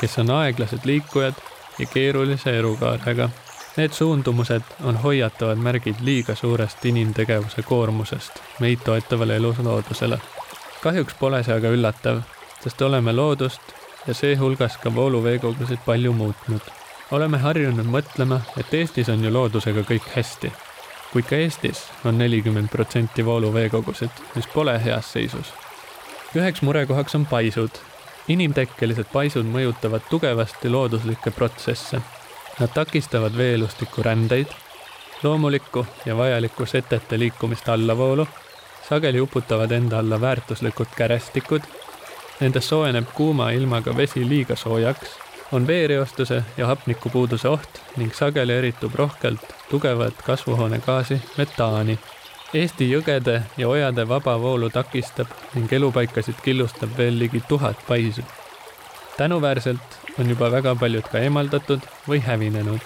kes 0.00 0.18
on 0.18 0.30
aeglased 0.30 0.84
liikujad 0.84 1.34
ja 1.78 1.86
keerulise 1.86 2.58
elukaarega. 2.58 3.28
Need 3.76 3.92
suundumused 3.92 4.62
on 4.84 4.96
hoiatavad 4.96 5.58
märgid 5.58 5.94
liiga 6.00 6.34
suurest 6.34 6.84
inimtegevuse 6.84 7.62
koormusest 7.62 8.32
meid 8.60 8.78
toetavale 8.84 9.36
elusloodusele. 9.36 10.18
kahjuks 10.82 11.14
pole 11.14 11.42
see 11.42 11.54
aga 11.54 11.68
üllatav, 11.68 12.20
sest 12.60 12.82
oleme 12.82 13.12
loodust 13.12 13.60
ja 14.06 14.14
seehulgas 14.14 14.76
ka 14.76 14.94
vooluveekogusid 14.94 15.78
palju 15.86 16.12
muutnud. 16.12 16.60
oleme 17.10 17.38
harjunud 17.38 17.86
mõtlema, 17.86 18.40
et 18.56 18.74
Eestis 18.74 19.08
on 19.08 19.24
ju 19.24 19.32
loodusega 19.32 19.80
kõik 19.80 20.08
hästi. 20.16 20.52
kuid 21.12 21.24
ka 21.24 21.36
Eestis 21.36 21.84
on 22.04 22.18
nelikümmend 22.18 22.68
protsenti 22.68 23.24
vooluveekogusid, 23.24 24.10
mis 24.34 24.46
pole 24.46 24.84
heas 24.84 25.12
seisus. 25.12 25.52
üheks 26.34 26.62
murekohaks 26.62 27.14
on 27.14 27.26
paisud 27.26 27.70
inimtekkelised 28.28 29.06
paisud 29.12 29.46
mõjutavad 29.46 30.06
tugevasti 30.10 30.68
looduslikke 30.68 31.30
protsesse. 31.30 32.00
Nad 32.60 32.72
takistavad 32.74 33.36
veeelustiku 33.36 34.02
rändeid, 34.02 34.46
loomulikku 35.22 35.86
ja 36.06 36.16
vajalikku 36.16 36.66
setete 36.66 37.18
liikumist 37.18 37.68
allavoolu, 37.68 38.26
sageli 38.88 39.20
uputavad 39.20 39.70
enda 39.70 39.98
alla 39.98 40.20
väärtuslikud 40.20 40.96
kärestikud, 40.96 41.62
nendes 42.40 42.68
soojeneb 42.68 43.12
kuuma 43.14 43.50
ilmaga 43.50 43.96
vesi 43.96 44.28
liiga 44.28 44.56
soojaks, 44.56 45.08
on 45.52 45.66
veereostuse 45.66 46.42
ja 46.56 46.66
hapnikupuuduse 46.66 47.48
oht 47.48 47.82
ning 47.96 48.14
sageli 48.14 48.52
eritub 48.52 48.94
rohkelt 48.94 49.54
tugevat 49.70 50.22
kasvuhoonegaasi 50.22 51.20
metaani 51.38 51.98
Eesti 52.54 52.86
jõgede 52.86 53.40
ja 53.58 53.68
ojade 53.68 54.04
vaba 54.08 54.36
voolu 54.38 54.68
takistab 54.70 55.30
ning 55.54 55.72
elupaikasid 55.72 56.38
killustab 56.44 56.92
veel 56.98 57.18
ligi 57.18 57.40
tuhat 57.48 57.80
paisu. 57.88 58.22
tänuväärselt 59.16 59.98
on 60.18 60.30
juba 60.30 60.50
väga 60.50 60.74
paljud 60.74 61.08
ka 61.10 61.18
eemaldatud 61.18 61.80
või 62.08 62.20
hävinenud. 62.22 62.80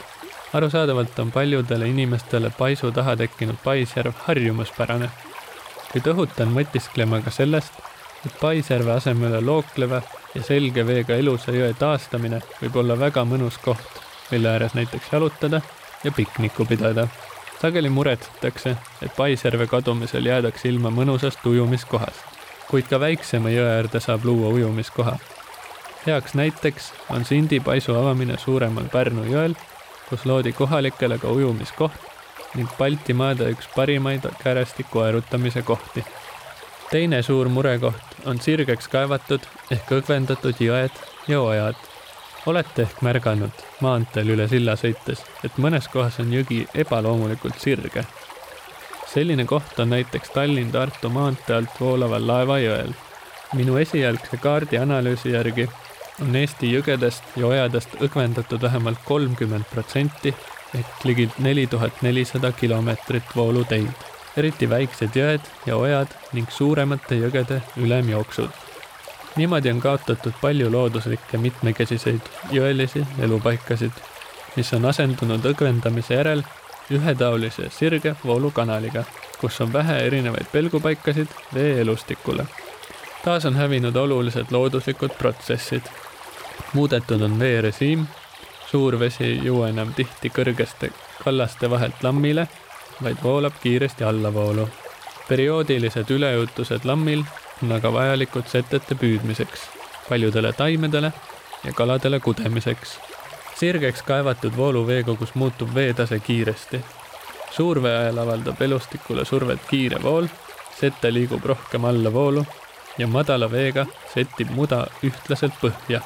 arusaadavalt 0.52 1.18
on 1.18 1.32
paljudele 1.32 1.88
inimestele 1.88 2.50
paisu 2.58 2.92
taha 2.92 3.16
tekkinud 3.16 3.56
paisjärv 3.64 4.14
harjumuspärane. 4.26 5.10
kuid 5.92 6.06
õhutan 6.06 6.48
mõtisklema 6.48 7.20
ka 7.24 7.30
sellest, 7.30 7.72
et 8.26 8.40
paisjärve 8.40 8.92
asemele 8.92 9.40
lookleva 9.40 10.02
ja 10.34 10.42
selge 10.42 10.86
veega 10.86 11.14
elusa 11.14 11.52
jõe 11.52 11.74
taastamine 11.74 12.40
võib 12.62 12.76
olla 12.76 12.98
väga 12.98 13.24
mõnus 13.24 13.58
koht, 13.58 14.00
mille 14.30 14.48
ääres 14.48 14.74
näiteks 14.74 15.12
jalutada 15.12 15.60
ja 16.04 16.12
piknikku 16.12 16.64
pidada 16.64 17.08
sageli 17.62 17.88
muretsetakse, 17.88 18.76
et 19.02 19.16
paisjärve 19.16 19.66
kadumisel 19.66 20.26
jäädakse 20.26 20.68
ilma 20.68 20.90
mõnusast 20.90 21.44
ujumiskohast, 21.46 22.22
kuid 22.70 22.88
ka 22.88 23.00
väiksema 23.00 23.52
jõe 23.52 23.68
äärde 23.68 24.00
saab 24.00 24.24
luua 24.24 24.48
ujumiskoha. 24.48 25.18
heaks 26.06 26.34
näiteks 26.34 26.92
on 27.10 27.24
Sindi 27.24 27.60
paisu 27.60 27.94
avamine 27.94 28.38
suuremal 28.38 28.84
Pärnu 28.92 29.24
jõel, 29.24 29.54
kus 30.08 30.24
loodi 30.26 30.52
kohalikele 30.52 31.18
ka 31.18 31.28
ujumiskoht 31.28 31.92
ning 32.54 32.70
Baltimaade 32.78 33.50
üks 33.52 33.68
parimaid 33.76 34.26
käärestiku 34.42 34.98
aerutamise 34.98 35.62
kohti. 35.62 36.04
teine 36.90 37.22
suur 37.22 37.48
murekoht 37.48 38.26
on 38.26 38.40
sirgeks 38.40 38.88
kaevatud 38.88 39.40
ehk 39.70 39.92
õgvendatud 40.00 40.56
jõed 40.60 40.90
ja 41.28 41.40
ojad. 41.40 41.89
Olete 42.46 42.82
ehk 42.82 43.02
märganud 43.02 43.64
maanteel 43.84 44.32
üle 44.34 44.46
silla 44.48 44.76
sõites, 44.80 45.24
et 45.44 45.58
mõnes 45.58 45.88
kohas 45.92 46.20
on 46.20 46.32
jõgi 46.32 46.66
ebaloomulikult 46.84 47.58
sirge. 47.58 48.04
selline 49.12 49.44
koht 49.44 49.78
on 49.78 49.90
näiteks 49.90 50.30
Tallinn-Tartu 50.30 51.08
maantee 51.08 51.56
alt 51.56 51.80
voolaval 51.80 52.26
Laevajõel. 52.26 52.92
minu 53.54 53.76
esialgse 53.76 54.36
kaardianalüüsi 54.36 55.32
järgi 55.32 55.68
on 56.20 56.36
Eesti 56.36 56.72
jõgedest 56.72 57.36
ja 57.36 57.46
ojadest 57.46 57.94
õgvendatud 58.00 58.62
vähemalt 58.62 58.98
kolmkümmend 59.04 59.64
protsenti 59.70 60.34
ehk 60.74 61.04
ligi 61.04 61.28
neli 61.38 61.66
tuhat 61.66 62.02
nelisada 62.02 62.52
kilomeetrit 62.52 63.36
vooluteid, 63.36 64.08
eriti 64.36 64.68
väiksed 64.70 65.16
jõed 65.16 65.52
ja 65.66 65.76
ojad 65.76 66.08
ning 66.32 66.50
suuremate 66.50 67.18
jõgede 67.24 67.62
ülemjooksud. 67.76 68.69
Niimoodi 69.36 69.70
on 69.70 69.80
kaotatud 69.80 70.32
palju 70.40 70.72
looduslikke 70.72 71.38
mitmekesiseid 71.38 72.20
jõelisi 72.50 73.06
elupaikasid, 73.18 73.92
mis 74.56 74.72
on 74.74 74.84
asendunud 74.84 75.44
õgvendamise 75.52 76.14
järel 76.14 76.42
ühetaolise 76.90 77.70
sirge 77.70 78.16
voolukanaliga, 78.24 79.04
kus 79.40 79.60
on 79.60 79.72
vähe 79.72 79.98
erinevaid 80.06 80.46
pelgupaikasid 80.52 81.28
veeelustikule. 81.54 82.46
taas 83.24 83.44
on 83.46 83.56
hävinud 83.56 83.96
olulised 83.96 84.46
looduslikud 84.50 85.10
protsessid 85.18 85.82
muudetud 86.72 87.22
on 87.22 87.38
veerežiim, 87.38 88.06
suur 88.70 88.98
vesi 89.00 89.24
ei 89.24 89.38
jõua 89.44 89.70
enam 89.72 89.92
tihti 89.94 90.30
kõrgeste 90.30 90.90
kallaste 91.24 91.70
vahelt 91.70 92.02
lammile, 92.02 92.46
vaid 93.02 93.22
voolab 93.22 93.58
kiiresti 93.62 94.04
allavoolu. 94.04 94.68
perioodilised 95.28 96.10
üleujutused 96.10 96.84
lammil 96.84 97.22
on 97.62 97.72
aga 97.72 97.92
vajalikud 97.92 98.46
setete 98.48 98.94
püüdmiseks, 98.94 99.66
paljudele 100.08 100.52
taimedele 100.52 101.12
ja 101.64 101.72
kaladele 101.72 102.20
kudemiseks. 102.20 102.98
sirgeks 103.56 104.02
kaevatud 104.02 104.56
vooluveekogus 104.56 105.34
muutub 105.34 105.74
veetase 105.74 106.18
kiiresti. 106.18 106.80
suurvee 107.50 107.96
ajal 107.98 108.18
avaldab 108.18 108.62
elustikule 108.62 109.24
survet 109.24 109.60
kiire 109.70 110.02
vool, 110.02 110.26
sette 110.80 111.12
liigub 111.12 111.44
rohkem 111.44 111.84
allavoolu 111.84 112.46
ja 112.98 113.06
madala 113.06 113.50
veega 113.50 113.86
settib 114.14 114.50
muda 114.50 114.86
ühtlaselt 115.04 115.54
põhja 115.62 116.00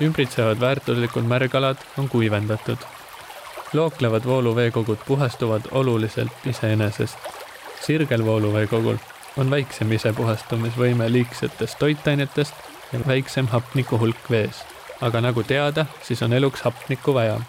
ümbritsevad 0.00 0.60
väärtuslikud 0.60 1.22
märgalad 1.22 1.76
on 1.98 2.08
kuivendatud. 2.08 2.76
looklevad 3.72 4.24
vooluveekogud 4.24 4.98
puhastuvad 5.06 5.62
oluliselt 5.70 6.46
iseenesest. 6.46 7.18
sirgel 7.80 8.24
vooluveekogul 8.24 8.96
on 9.36 9.50
väiksem 9.50 9.92
isepuhastumisvõime 9.92 11.12
liigsetest 11.12 11.78
toitainetest 11.78 12.54
ja 12.92 13.00
väiksem 13.06 13.46
hapniku 13.46 13.98
hulk 13.98 14.30
vees. 14.30 14.62
aga 15.00 15.20
nagu 15.20 15.42
teada, 15.42 15.86
siis 16.02 16.22
on 16.22 16.32
eluks 16.32 16.62
hapnikku 16.62 17.14
vaja. 17.14 17.40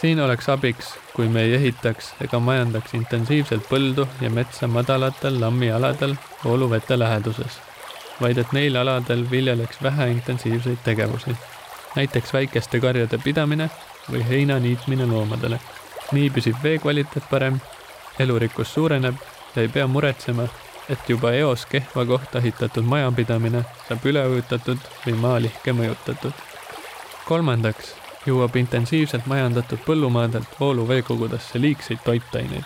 siin 0.00 0.20
oleks 0.20 0.48
abiks, 0.48 0.94
kui 1.14 1.28
me 1.28 1.42
ei 1.42 1.54
ehitaks 1.54 2.14
ega 2.20 2.40
majandaks 2.40 2.94
intensiivselt 2.94 3.68
põldu 3.68 4.08
ja 4.20 4.30
metsa 4.30 4.68
madalatel 4.68 5.40
lammialadel 5.40 6.14
vooluvete 6.44 6.98
läheduses, 6.98 7.60
vaid 8.20 8.38
et 8.38 8.52
neil 8.52 8.76
aladel 8.76 9.30
viljeleks 9.30 9.82
vähe 9.82 10.10
intensiivseid 10.10 10.78
tegevusi 10.84 11.36
näiteks 11.94 12.32
väikeste 12.32 12.80
karjade 12.80 13.18
pidamine 13.18 13.70
või 14.10 14.24
heina 14.28 14.58
niitmine 14.58 15.06
loomadele. 15.06 15.60
nii 16.12 16.30
püsib 16.30 16.56
vee 16.62 16.78
kvaliteet 16.78 17.24
parem, 17.30 17.60
elurikkus 18.18 18.74
suureneb 18.74 19.14
ja 19.56 19.62
ei 19.62 19.68
pea 19.68 19.86
muretsema, 19.86 20.48
et 20.88 21.08
juba 21.08 21.32
eos 21.32 21.66
kehva 21.66 22.04
kohta 22.06 22.38
ehitatud 22.38 22.84
majapidamine 22.84 23.64
saab 23.88 24.06
üle 24.10 24.26
ujutatud 24.28 24.78
või 25.06 25.14
maalihke 25.24 25.72
mõjutatud. 25.72 26.32
kolmandaks 27.24 27.94
jõuab 28.26 28.56
intensiivselt 28.56 29.26
majandatud 29.26 29.82
põllumaadelt 29.86 30.60
vooluveekogudesse 30.60 31.60
liigseid 31.60 31.98
toitaineid, 32.04 32.64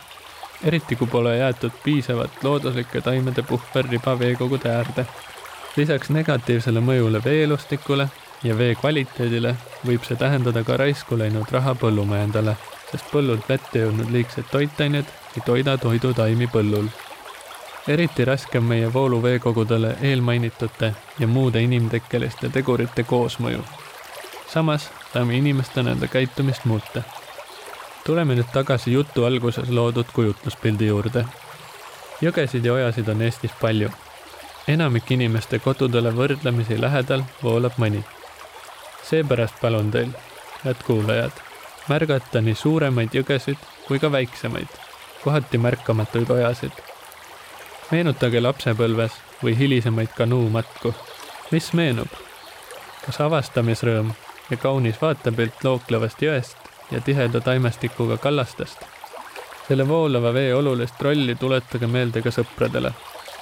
eriti 0.65 0.97
kui 0.97 1.07
pole 1.07 1.37
jäetud 1.39 1.73
piisavat 1.85 2.43
looduslike 2.43 3.01
taimede 3.01 3.43
puhverriba 3.43 4.19
veekogude 4.19 4.71
äärde. 4.71 5.07
lisaks 5.77 6.11
negatiivsele 6.11 6.81
mõjule 6.81 7.25
veelustikule 7.25 8.09
ja 8.43 8.59
vee 8.59 8.75
kvaliteedile 8.75 9.55
võib 9.87 10.05
see 10.09 10.17
tähendada 10.17 10.65
ka 10.65 10.77
raisku 10.77 11.19
läinud 11.19 11.51
raha 11.53 11.75
põllumajandale, 11.75 12.57
sest 12.91 13.11
põllult 13.13 13.49
vette 13.49 13.85
jõudnud 13.85 14.11
liigsed 14.13 14.49
toitained 14.53 15.13
ei 15.37 15.43
toida 15.47 15.79
toidutaimi 15.79 16.49
põllul. 16.53 16.89
Eriti 17.89 18.25
raske 18.25 18.59
on 18.59 18.65
meie 18.65 18.93
vooluveekogudele 18.93 19.97
eelmainitute 20.03 20.95
ja 21.19 21.27
muude 21.27 21.63
inimtekkeliste 21.63 22.49
tegurite 22.49 23.03
koosmõju. 23.03 23.63
samas 24.49 24.91
saame 25.13 25.37
inimestena 25.37 25.91
enda 25.91 26.07
käitumist 26.07 26.65
muuta. 26.65 27.03
tuleme 28.07 28.35
nüüd 28.35 28.53
tagasi 28.53 28.93
jutu 28.93 29.25
alguses 29.25 29.69
loodud 29.69 30.13
kujutluspildi 30.13 30.87
juurde. 30.87 31.25
jõgesid 32.23 32.65
ja 32.65 32.73
ojasid 32.73 33.09
on 33.09 33.23
Eestis 33.23 33.53
palju 33.61 33.91
enamik 34.69 35.11
inimeste 35.11 35.59
kodudele 35.59 36.11
võrdlemisi 36.11 36.81
lähedal 36.81 37.23
voolab 37.43 37.73
mõni 37.79 38.05
seepärast 39.11 39.61
palun 39.61 39.91
teil, 39.91 40.11
head 40.65 40.83
kuulajad, 40.87 41.39
märgata 41.89 42.43
nii 42.43 42.55
suuremaid 42.59 43.15
jõgesid 43.15 43.61
kui 43.87 44.01
ka 44.03 44.11
väiksemaid, 44.13 44.71
kohati 45.23 45.59
märkamatuid 45.63 46.31
ojasid. 46.39 46.75
Meenutage 47.91 48.41
lapsepõlves 48.41 49.13
või 49.43 49.57
hilisemaid 49.59 50.09
kanuumatku. 50.17 50.95
mis 51.51 51.73
meenub? 51.73 52.09
kas 53.07 53.21
avastamisrõõm 53.21 54.11
ja 54.51 54.57
kaunis 54.57 54.99
vaatepilt 55.03 55.65
looklevast 55.65 56.23
jõest 56.23 56.57
ja 56.91 57.01
tiheda 57.01 57.41
taimestikuga 57.41 58.17
kallastest? 58.19 58.83
selle 59.69 59.89
voolava 59.89 60.33
vee 60.35 60.55
olulist 60.55 61.03
rolli 61.03 61.35
tuletage 61.35 61.87
meelde 61.87 62.23
ka 62.23 62.31
sõpradele. 62.31 62.93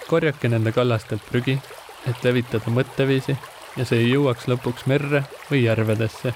korjake 0.07 0.49
nende 0.49 0.72
kallastelt 0.72 1.24
prügi, 1.30 1.59
et 2.07 2.24
levitada 2.24 2.70
mõtteviisi 2.70 3.36
ja 3.76 3.84
see 3.84 4.05
ei 4.05 4.12
jõuaks 4.12 4.49
lõpuks 4.49 4.86
merre 4.86 5.24
või 5.51 5.64
järvedesse. 5.64 6.34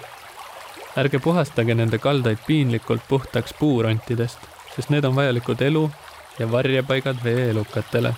ärge 0.96 1.18
puhastage 1.18 1.74
nende 1.74 1.98
kaldaid 1.98 2.38
piinlikult 2.46 3.02
puhtaks 3.08 3.54
puurontidest, 3.58 4.38
sest 4.76 4.90
need 4.90 5.04
on 5.04 5.14
vajalikud 5.14 5.60
elu 5.62 5.90
ja 6.38 6.50
varjepaigad 6.52 7.16
veeelukatele. 7.24 8.14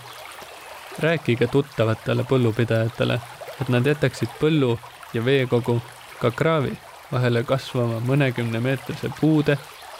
rääkige 0.99 1.47
tuttavatele 1.47 2.23
põllupidajatele, 2.23 3.21
et 3.61 3.69
nad 3.69 3.87
jätaksid 3.87 4.29
põllu 4.41 4.79
ja 5.15 5.25
veekogu 5.25 5.81
ka 6.21 6.31
kraavi 6.31 6.73
vahele 7.13 7.43
kasvama 7.45 8.01
mõnekümnemeetrise 8.05 9.11
puude 9.21 9.59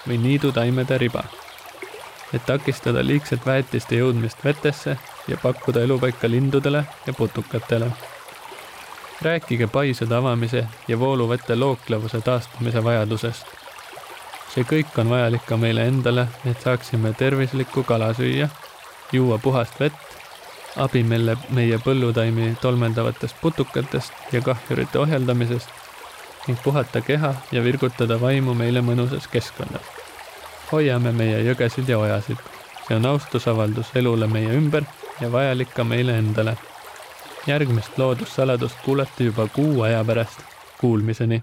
või 0.09 0.19
niidutaimede 0.19 0.99
riba, 0.99 1.25
et 2.35 2.47
takistada 2.47 3.07
liigset 3.07 3.47
väetiste 3.47 3.97
jõudmist 3.97 4.45
vetesse 4.45 4.97
ja 5.29 5.37
pakkuda 5.43 5.81
elupaika 5.81 6.31
lindudele 6.31 6.85
ja 7.07 7.13
putukatele 7.13 7.93
rääkige 9.23 9.67
paisude 9.67 10.15
avamise 10.15 10.67
ja 10.89 10.99
vooluvete 10.99 11.57
looklevuse 11.57 12.21
taastamise 12.21 12.85
vajadusest. 12.85 13.47
See 14.55 14.65
kõik 14.67 14.97
on 14.99 15.11
vajalik 15.11 15.45
ka 15.47 15.57
meile 15.57 15.87
endale, 15.87 16.27
et 16.45 16.61
saaksime 16.63 17.13
tervislikku 17.19 17.85
kala 17.87 18.13
süüa, 18.15 18.49
juua 19.13 19.39
puhast 19.39 19.81
vett, 19.81 20.17
abi 20.77 21.03
meile 21.03 21.37
meie 21.57 21.79
põllutaimi 21.85 22.55
tolmeldavatest 22.63 23.37
putukatest 23.41 24.33
ja 24.33 24.41
kahjurite 24.43 24.99
ohjeldamisest 24.99 25.69
ning 26.47 26.59
puhata 26.65 27.01
keha 27.01 27.35
ja 27.53 27.63
virgutada 27.65 28.21
vaimu 28.21 28.55
meile 28.55 28.81
mõnusas 28.81 29.29
keskkonnas. 29.31 29.87
hoiame 30.73 31.13
meie 31.13 31.43
jõgesid 31.45 31.89
ja 31.89 31.99
ojasid. 31.99 32.39
see 32.89 32.97
on 32.97 33.07
austusavaldus 33.07 33.95
elule 33.95 34.27
meie 34.27 34.57
ümber 34.57 34.85
ja 35.21 35.33
vajalik 35.33 35.75
ka 35.75 35.85
meile 35.85 36.19
endale 36.19 36.57
järgmist 37.47 37.99
loodussaladust 37.99 38.77
kuulete 38.85 39.25
juba 39.25 39.49
kuu 39.49 39.83
aja 39.83 40.05
pärast. 40.05 40.41
Kuulmiseni. 40.81 41.43